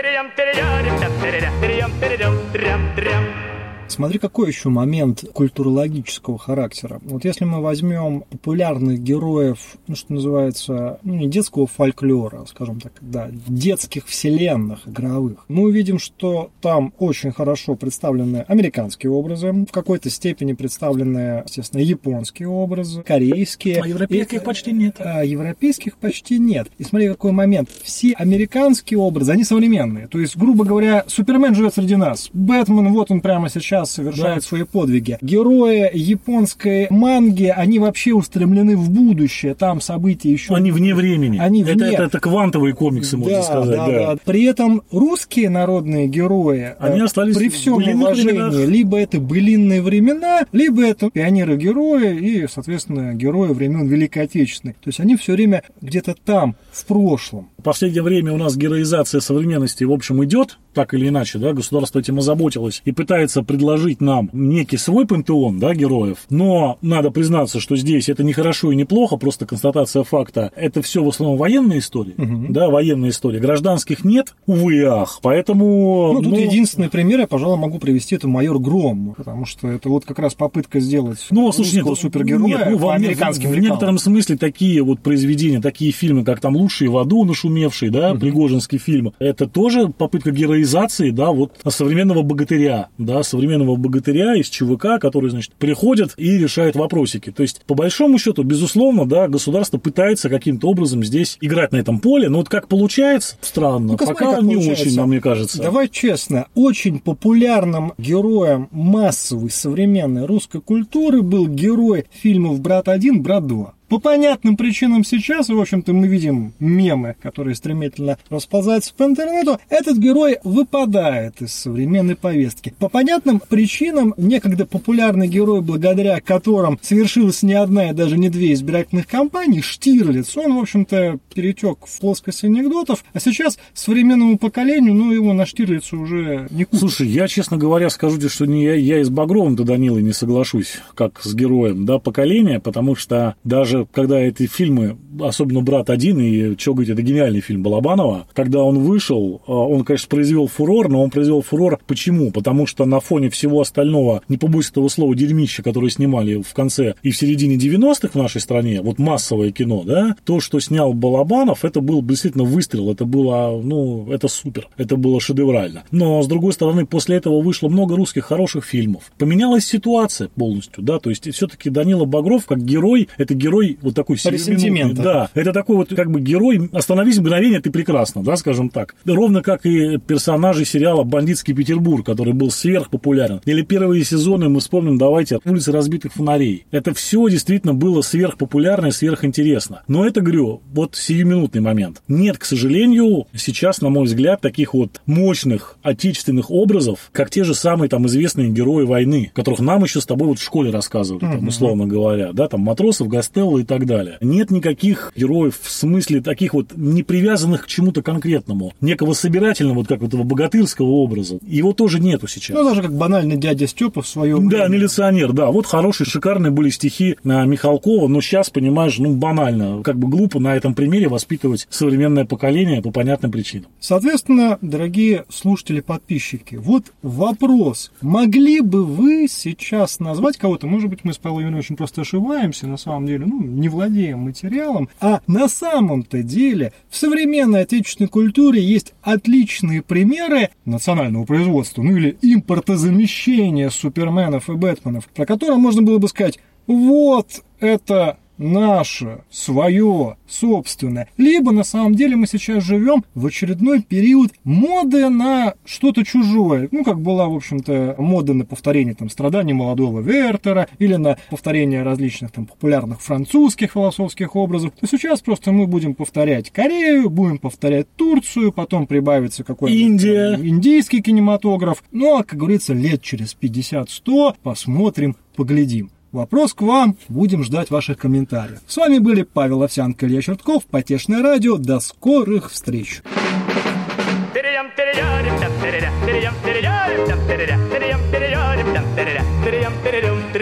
Смотри, 3.93 4.17
какой 4.17 4.47
еще 4.47 4.69
момент 4.69 5.23
культурологического 5.33 6.39
характера. 6.39 6.99
Вот 7.03 7.25
если 7.25 7.45
мы 7.45 7.61
возьмем 7.61 8.21
популярных 8.21 8.99
героев, 8.99 9.77
ну, 9.85 9.95
что 9.95 10.13
называется, 10.13 10.99
ну, 11.03 11.13
не 11.13 11.27
детского 11.27 11.67
фольклора, 11.67 12.45
скажем 12.45 12.79
так, 12.81 12.93
да, 13.01 13.29
детских 13.47 14.07
вселенных 14.07 14.87
игровых, 14.87 15.45
мы 15.47 15.65
увидим, 15.65 15.99
что 15.99 16.49
там 16.59 16.91
очень 16.97 17.31
хорошо 17.31 17.75
представлены 17.75 18.45
американские 18.47 19.11
образы, 19.11 19.51
в 19.51 19.71
какой-то 19.71 20.09
степени 20.09 20.53
представлены, 20.53 21.43
естественно, 21.45 21.81
японские 21.81 22.47
образы, 22.47 23.03
корейские. 23.03 23.79
А 23.79 23.87
европейских 23.87 24.41
и, 24.41 24.43
почти 24.43 24.71
нет. 24.71 24.95
А 24.97 25.23
европейских 25.23 25.97
почти 25.97 26.39
нет. 26.39 26.67
И 26.79 26.83
смотри, 26.83 27.09
какой 27.09 27.31
момент. 27.31 27.69
Все 27.83 28.13
американские 28.13 28.97
образы, 28.97 29.33
они 29.33 29.43
современные. 29.43 30.07
То 30.07 30.19
есть, 30.19 30.35
грубо 30.35 30.65
говоря, 30.65 31.05
Супермен 31.05 31.53
живет 31.53 31.75
среди 31.75 31.95
нас. 31.95 32.31
Бэтмен, 32.33 32.91
вот 32.91 33.11
он 33.11 33.21
прямо 33.21 33.49
сейчас 33.49 33.82
сейчас 33.83 33.91
совершают 33.91 34.43
да. 34.43 34.47
свои 34.47 34.63
подвиги. 34.63 35.17
Герои 35.21 35.89
японской 35.93 36.87
манги, 36.89 37.45
они 37.45 37.79
вообще 37.79 38.13
устремлены 38.13 38.75
в 38.77 38.89
будущее. 38.89 39.55
Там 39.55 39.81
события 39.81 40.31
еще... 40.31 40.55
Они 40.55 40.71
вне 40.71 40.95
времени. 40.95 41.37
Они 41.37 41.63
вне... 41.63 41.73
Это, 41.73 41.85
это, 41.85 42.03
это 42.03 42.19
квантовые 42.19 42.73
комиксы, 42.73 43.17
можно 43.17 43.37
да, 43.37 43.43
сказать. 43.43 43.77
Да, 43.77 43.87
да. 43.87 44.15
Да. 44.15 44.17
При 44.25 44.43
этом 44.45 44.83
русские 44.91 45.49
народные 45.49 46.07
герои, 46.07 46.75
они 46.79 46.99
э, 46.99 47.03
остались 47.03 47.35
при 47.35 47.49
всем 47.49 47.75
уважении, 47.75 48.31
временах. 48.31 48.67
либо 48.67 48.97
это 48.97 49.19
былинные 49.19 49.81
времена, 49.81 50.45
либо 50.51 50.83
это 50.83 51.09
пионеры-герои 51.09 52.17
и, 52.17 52.47
соответственно, 52.47 53.13
герои 53.13 53.49
времен 53.49 53.87
Великой 53.87 54.23
Отечественной. 54.23 54.73
То 54.73 54.87
есть 54.87 54.99
они 54.99 55.15
все 55.15 55.33
время 55.33 55.63
где-то 55.81 56.15
там, 56.25 56.55
в 56.71 56.85
прошлом. 56.85 57.49
В 57.63 57.65
последнее 57.65 58.03
время 58.03 58.33
у 58.33 58.37
нас 58.37 58.57
героизация 58.57 59.21
современности, 59.21 59.85
в 59.85 59.93
общем, 59.93 60.21
идет, 60.25 60.57
так 60.73 60.93
или 60.93 61.07
иначе, 61.07 61.39
да, 61.39 61.53
государство 61.53 61.99
этим 61.99 62.17
озаботилось 62.17 62.81
и 62.83 62.91
пытается 62.91 63.41
предложить 63.41 64.01
нам 64.01 64.29
некий 64.33 64.75
свой 64.75 65.07
пантеон, 65.07 65.59
да, 65.59 65.73
героев. 65.73 66.17
Но 66.29 66.77
надо 66.81 67.09
признаться, 67.09 67.61
что 67.61 67.77
здесь 67.77 68.09
это 68.09 68.21
не 68.21 68.33
хорошо 68.33 68.73
и 68.73 68.75
не 68.75 68.83
плохо, 68.83 69.15
просто 69.15 69.45
констатация 69.45 70.03
факта. 70.03 70.51
Это 70.57 70.81
все 70.81 71.01
в 71.01 71.07
основном 71.07 71.37
военная 71.37 71.79
история, 71.79 72.15
угу. 72.17 72.47
да, 72.49 72.67
военная 72.67 73.11
история. 73.11 73.39
Гражданских 73.39 74.03
нет, 74.03 74.35
увы 74.45 74.79
и 74.79 74.83
ах. 74.83 75.19
Поэтому... 75.21 76.11
Ну, 76.15 76.21
тут 76.21 76.31
ну... 76.33 76.39
единственный 76.39 76.89
пример, 76.89 77.21
я, 77.21 77.27
пожалуй, 77.27 77.57
могу 77.57 77.79
привести, 77.79 78.15
это 78.15 78.27
майор 78.27 78.59
Гром, 78.59 79.13
потому 79.15 79.45
что 79.45 79.69
это 79.69 79.87
вот 79.87 80.03
как 80.03 80.19
раз 80.19 80.33
попытка 80.33 80.81
сделать 80.81 81.27
ну, 81.31 81.49
слушай, 81.53 81.81
нет, 81.81 81.97
супергероя 81.97 82.45
нет, 82.45 82.67
ну, 82.71 82.79
по 82.79 82.93
американским 82.93 83.51
в, 83.51 83.53
в 83.53 83.59
некотором 83.59 83.97
смысле 83.97 84.35
такие 84.35 84.83
вот 84.83 84.99
произведения, 84.99 85.61
такие 85.61 85.93
фильмы, 85.93 86.25
как 86.25 86.41
там 86.41 86.57
«Лучшие 86.57 86.89
в 86.89 86.97
аду» 86.97 87.23
нашумевший, 87.53 87.89
да, 87.89 88.11
угу. 88.11 88.19
Пригожинский 88.19 88.77
фильм, 88.77 89.13
это 89.19 89.47
тоже 89.47 89.87
попытка 89.89 90.31
героизации 90.31 91.11
да, 91.11 91.31
вот 91.31 91.53
современного 91.67 92.23
богатыря, 92.23 92.89
да, 92.97 93.23
современного 93.23 93.75
богатыря 93.75 94.35
из 94.35 94.49
ЧВК, 94.49 94.99
который, 94.99 95.29
значит, 95.29 95.53
приходит 95.53 96.13
и 96.17 96.37
решает 96.37 96.75
вопросики. 96.75 97.31
То 97.31 97.43
есть, 97.43 97.61
по 97.65 97.75
большому 97.75 98.17
счету, 98.17 98.43
безусловно, 98.43 99.07
да, 99.07 99.27
государство 99.27 99.77
пытается 99.77 100.29
каким-то 100.29 100.69
образом 100.69 101.03
здесь 101.03 101.37
играть 101.41 101.71
на 101.71 101.77
этом 101.77 101.99
поле, 101.99 102.29
но 102.29 102.39
вот 102.39 102.49
как 102.49 102.67
получается, 102.67 103.37
странно, 103.41 103.93
ну, 103.93 103.97
пока 103.97 104.41
не 104.41 104.55
получается. 104.55 104.83
очень, 104.83 104.97
нам 104.97 105.09
мне 105.09 105.21
кажется. 105.21 105.61
Давай 105.61 105.87
честно, 105.89 106.47
очень 106.55 106.99
популярным 106.99 107.93
героем 107.97 108.67
массовой 108.71 109.49
современной 109.49 110.25
русской 110.25 110.61
культуры 110.61 111.21
был 111.21 111.47
герой 111.47 112.05
фильмов 112.11 112.59
«Брат 112.59 112.87
1», 112.87 113.19
«Брат 113.19 113.43
2». 113.43 113.71
По 113.89 113.99
понятным 113.99 114.57
причинам 114.57 115.03
сейчас, 115.03 115.49
в 115.49 115.59
общем-то, 115.59 115.93
мы 115.93 116.07
видим 116.07 116.53
мемы, 116.59 117.15
которые 117.21 117.55
стремительно 117.55 118.17
расползаются 118.29 118.93
по 118.93 119.03
интернету, 119.03 119.59
этот 119.69 119.97
герой 119.97 120.37
выпадает 120.43 121.41
из 121.41 121.53
современной 121.53 122.15
повестки. 122.15 122.73
По 122.79 122.89
понятным 122.89 123.39
причинам, 123.39 124.13
некогда 124.17 124.65
популярный 124.65 125.27
герой, 125.27 125.61
благодаря 125.61 126.19
которым 126.21 126.79
совершилась 126.81 127.43
не 127.43 127.53
одна 127.53 127.89
и 127.89 127.93
даже 127.93 128.17
не 128.17 128.29
две 128.29 128.53
избирательных 128.53 129.07
кампаний, 129.07 129.61
Штирлиц, 129.61 130.35
он, 130.37 130.55
в 130.55 130.59
общем-то, 130.59 131.19
перетек 131.33 131.85
в 131.85 131.99
плоскость 131.99 132.43
анекдотов, 132.43 133.03
а 133.13 133.19
сейчас 133.19 133.59
современному 133.73 134.37
поколению, 134.37 134.93
ну, 134.93 135.11
его 135.11 135.33
на 135.33 135.45
Штирлица 135.45 135.97
уже 135.97 136.47
не 136.51 136.65
купишь. 136.65 136.79
Слушай, 136.79 137.07
я, 137.07 137.27
честно 137.27 137.57
говоря, 137.57 137.89
скажу 137.89 138.17
тебе, 138.17 138.29
что 138.29 138.45
не 138.45 138.63
я, 138.63 138.75
я 138.75 138.99
и 138.99 139.03
с 139.03 139.09
Багровым 139.09 139.55
до 139.55 139.63
Данилой 139.63 140.01
не 140.01 140.13
соглашусь, 140.13 140.79
как 140.95 141.21
с 141.21 141.33
героем, 141.33 141.85
да, 141.85 141.99
поколения, 141.99 142.59
потому 142.59 142.95
что 142.95 143.35
даже 143.43 143.82
когда 143.91 144.19
эти 144.19 144.45
фильмы, 144.45 144.97
особенно 145.19 145.61
«Брат 145.61 145.89
один» 145.89 146.19
и 146.19 146.55
«Чё 146.55 146.73
говорить», 146.73 146.91
это 146.91 147.01
гениальный 147.01 147.41
фильм 147.41 147.63
Балабанова, 147.63 148.27
когда 148.33 148.63
он 148.63 148.79
вышел, 148.79 149.41
а, 149.47 149.51
он, 149.51 149.83
конечно, 149.83 150.09
произвел 150.09 150.47
фурор, 150.47 150.89
но 150.89 151.03
он 151.03 151.09
произвел 151.09 151.41
фурор 151.41 151.79
почему? 151.87 152.31
Потому 152.31 152.65
что 152.65 152.85
на 152.85 152.99
фоне 152.99 153.29
всего 153.29 153.61
остального, 153.61 154.21
не 154.29 154.37
побоюсь 154.37 154.69
этого 154.69 154.87
слова, 154.87 155.15
дерьмища, 155.15 155.63
которое 155.63 155.89
снимали 155.89 156.41
в 156.41 156.53
конце 156.53 156.95
и 157.03 157.11
в 157.11 157.17
середине 157.17 157.55
90-х 157.55 158.09
в 158.09 158.15
нашей 158.15 158.41
стране, 158.41 158.81
вот 158.81 158.99
массовое 158.99 159.51
кино, 159.51 159.83
да, 159.85 160.15
то, 160.25 160.39
что 160.39 160.59
снял 160.59 160.93
Балабанов, 160.93 161.65
это 161.65 161.81
был 161.81 162.01
действительно 162.01 162.43
выстрел, 162.43 162.91
это 162.91 163.05
было, 163.05 163.59
ну, 163.61 164.11
это 164.11 164.27
супер, 164.27 164.69
это 164.77 164.95
было 164.95 165.19
шедеврально. 165.19 165.83
Но, 165.91 166.21
с 166.21 166.27
другой 166.27 166.53
стороны, 166.53 166.85
после 166.85 167.17
этого 167.17 167.41
вышло 167.41 167.69
много 167.69 167.95
русских 167.95 168.25
хороших 168.25 168.65
фильмов. 168.65 169.11
Поменялась 169.17 169.65
ситуация 169.65 170.29
полностью, 170.29 170.83
да, 170.83 170.99
то 170.99 171.09
есть 171.09 171.31
все-таки 171.33 171.69
Данила 171.69 172.05
Багров 172.05 172.45
как 172.45 172.63
герой, 172.63 173.09
это 173.17 173.33
герой 173.33 173.62
вот 173.81 173.95
такой 173.95 174.17
сентимент. 174.17 174.95
Да, 174.95 175.29
это 175.33 175.53
такой 175.53 175.77
вот 175.77 175.93
как 175.95 176.11
бы 176.11 176.21
герой, 176.21 176.69
остановись 176.71 177.17
мгновение, 177.17 177.59
ты 177.59 177.71
прекрасно, 177.71 178.23
да, 178.23 178.35
скажем 178.35 178.69
так. 178.69 178.95
Ровно 179.05 179.41
как 179.41 179.65
и 179.65 179.97
персонажи 179.97 180.65
сериала 180.65 181.03
«Бандитский 181.03 181.53
Петербург», 181.53 182.05
который 182.05 182.33
был 182.33 182.51
сверхпопулярен. 182.51 183.41
Или 183.45 183.61
первые 183.61 184.03
сезоны, 184.03 184.49
мы 184.49 184.59
вспомним, 184.59 184.97
давайте, 184.97 185.39
«Улицы 185.45 185.71
разбитых 185.71 186.13
фонарей». 186.13 186.65
Это 186.71 186.93
все 186.93 187.27
действительно 187.29 187.73
было 187.73 188.01
сверхпопулярно 188.01 188.87
и 188.87 188.91
сверхинтересно. 188.91 189.83
Но 189.87 190.05
это, 190.05 190.21
говорю, 190.21 190.61
вот 190.73 190.95
сиюминутный 190.95 191.61
момент. 191.61 192.01
Нет, 192.07 192.37
к 192.37 192.45
сожалению, 192.45 193.27
сейчас, 193.35 193.81
на 193.81 193.89
мой 193.89 194.05
взгляд, 194.05 194.41
таких 194.41 194.73
вот 194.73 195.01
мощных 195.05 195.77
отечественных 195.83 196.51
образов, 196.51 197.09
как 197.11 197.29
те 197.29 197.43
же 197.43 197.53
самые 197.53 197.89
там 197.89 198.07
известные 198.07 198.49
герои 198.49 198.85
войны, 198.85 199.31
которых 199.33 199.59
нам 199.59 199.83
еще 199.83 200.01
с 200.01 200.05
тобой 200.05 200.27
вот 200.27 200.39
в 200.39 200.43
школе 200.43 200.71
рассказывали, 200.71 201.21
там, 201.21 201.47
условно 201.47 201.85
говоря, 201.85 202.33
да, 202.33 202.47
там 202.47 202.61
матросов, 202.61 203.07
Гастелло 203.07 203.52
и 203.59 203.63
так 203.63 203.85
далее. 203.85 204.17
Нет 204.21 204.51
никаких 204.51 205.11
героев 205.15 205.59
в 205.61 205.69
смысле 205.69 206.21
таких 206.21 206.53
вот 206.53 206.75
не 206.75 207.03
привязанных 207.03 207.65
к 207.65 207.67
чему-то 207.67 208.01
конкретному, 208.01 208.73
некого 208.81 209.13
собирательного, 209.13 209.75
вот 209.75 209.87
как 209.87 210.01
вот 210.01 210.07
этого 210.07 210.23
богатырского 210.23 210.87
образа. 210.87 211.39
Его 211.45 211.73
тоже 211.73 211.99
нету 211.99 212.27
сейчас. 212.27 212.57
Ну, 212.57 212.63
даже 212.63 212.81
как 212.81 212.95
банальный 212.95 213.37
дядя 213.37 213.67
Степа 213.67 214.01
в 214.01 214.07
своем... 214.07 214.49
Да, 214.49 214.67
милиционер, 214.67 215.33
да. 215.33 215.51
Вот 215.51 215.65
хорошие, 215.65 216.07
шикарные 216.07 216.51
были 216.51 216.69
стихи 216.69 217.17
на 217.23 217.45
Михалкова, 217.45 218.07
но 218.07 218.21
сейчас, 218.21 218.49
понимаешь, 218.49 218.97
ну, 218.99 219.15
банально, 219.15 219.83
как 219.83 219.97
бы 219.97 220.07
глупо 220.07 220.39
на 220.39 220.55
этом 220.55 220.73
примере 220.73 221.07
воспитывать 221.07 221.67
современное 221.69 222.25
поколение 222.25 222.81
по 222.81 222.91
понятным 222.91 223.31
причинам. 223.31 223.67
Соответственно, 223.79 224.57
дорогие 224.61 225.25
слушатели-подписчики, 225.29 226.55
вот 226.55 226.85
вопрос. 227.01 227.91
Могли 228.01 228.61
бы 228.61 228.85
вы 228.85 229.27
сейчас 229.29 229.99
назвать 229.99 230.37
кого-то, 230.37 230.67
может 230.67 230.89
быть, 230.89 230.99
мы 231.03 231.13
с 231.13 231.17
Павлом 231.17 231.55
очень 231.55 231.75
просто 231.75 232.01
ошибаемся, 232.01 232.67
на 232.67 232.77
самом 232.77 233.07
деле, 233.07 233.25
ну, 233.25 233.42
не 233.43 233.69
владеем 233.69 234.19
материалом, 234.19 234.89
а 234.99 235.21
на 235.27 235.47
самом-то 235.47 236.23
деле 236.23 236.73
в 236.89 236.97
современной 236.97 237.61
отечественной 237.61 238.09
культуре 238.09 238.61
есть 238.61 238.93
отличные 239.01 239.81
примеры 239.81 240.49
национального 240.65 241.25
производства, 241.25 241.81
ну 241.81 241.95
или 241.95 242.17
импортозамещения 242.21 243.69
суперменов 243.69 244.49
и 244.49 244.53
бэтменов, 244.53 245.07
про 245.07 245.25
которые 245.25 245.57
можно 245.57 245.81
было 245.81 245.97
бы 245.97 246.07
сказать, 246.07 246.39
вот 246.67 247.43
это 247.59 248.17
наше, 248.37 249.23
свое, 249.29 250.17
собственное. 250.27 251.09
Либо 251.17 251.51
на 251.51 251.63
самом 251.63 251.95
деле 251.95 252.15
мы 252.15 252.27
сейчас 252.27 252.63
живем 252.63 253.03
в 253.15 253.25
очередной 253.25 253.81
период 253.81 254.31
моды 254.43 255.09
на 255.09 255.53
что-то 255.65 256.03
чужое. 256.03 256.67
Ну, 256.71 256.83
как 256.83 256.99
была, 256.99 257.27
в 257.27 257.35
общем-то, 257.35 257.95
мода 257.97 258.33
на 258.33 258.45
повторение 258.45 258.95
там 258.95 259.09
страданий 259.09 259.53
молодого 259.53 259.99
Вертера 259.99 260.67
или 260.79 260.95
на 260.95 261.17
повторение 261.29 261.83
различных 261.83 262.31
там 262.31 262.45
популярных 262.45 263.01
французских 263.01 263.71
философских 263.73 264.35
образов. 264.35 264.71
То 264.79 264.87
сейчас 264.87 265.21
просто 265.21 265.51
мы 265.51 265.67
будем 265.67 265.95
повторять 265.95 266.51
Корею, 266.51 267.09
будем 267.09 267.37
повторять 267.37 267.87
Турцию, 267.95 268.51
потом 268.51 268.87
прибавится 268.87 269.43
какой-то 269.43 269.75
Индия. 269.75 270.35
индийский 270.35 271.01
кинематограф. 271.01 271.83
Ну, 271.91 272.17
а, 272.17 272.23
как 272.23 272.39
говорится, 272.39 272.73
лет 272.73 273.01
через 273.01 273.35
50-100 273.39 274.35
посмотрим, 274.41 275.15
поглядим. 275.35 275.91
Вопрос 276.13 276.53
к 276.53 276.61
вам. 276.61 276.95
Будем 277.09 277.43
ждать 277.43 277.71
ваших 277.71 277.97
комментариев. 277.97 278.59
С 278.67 278.77
вами 278.77 278.99
были 278.99 279.23
Павел 279.23 279.63
Овсянко, 279.63 280.05
Илья 280.05 280.21
Чертков, 280.21 280.63
Потешное 280.65 281.21
радио. 281.21 281.57
До 281.57 281.79
скорых 281.79 282.51
встреч. 282.51 283.01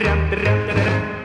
Thank 0.03 1.15
you. 1.15 1.20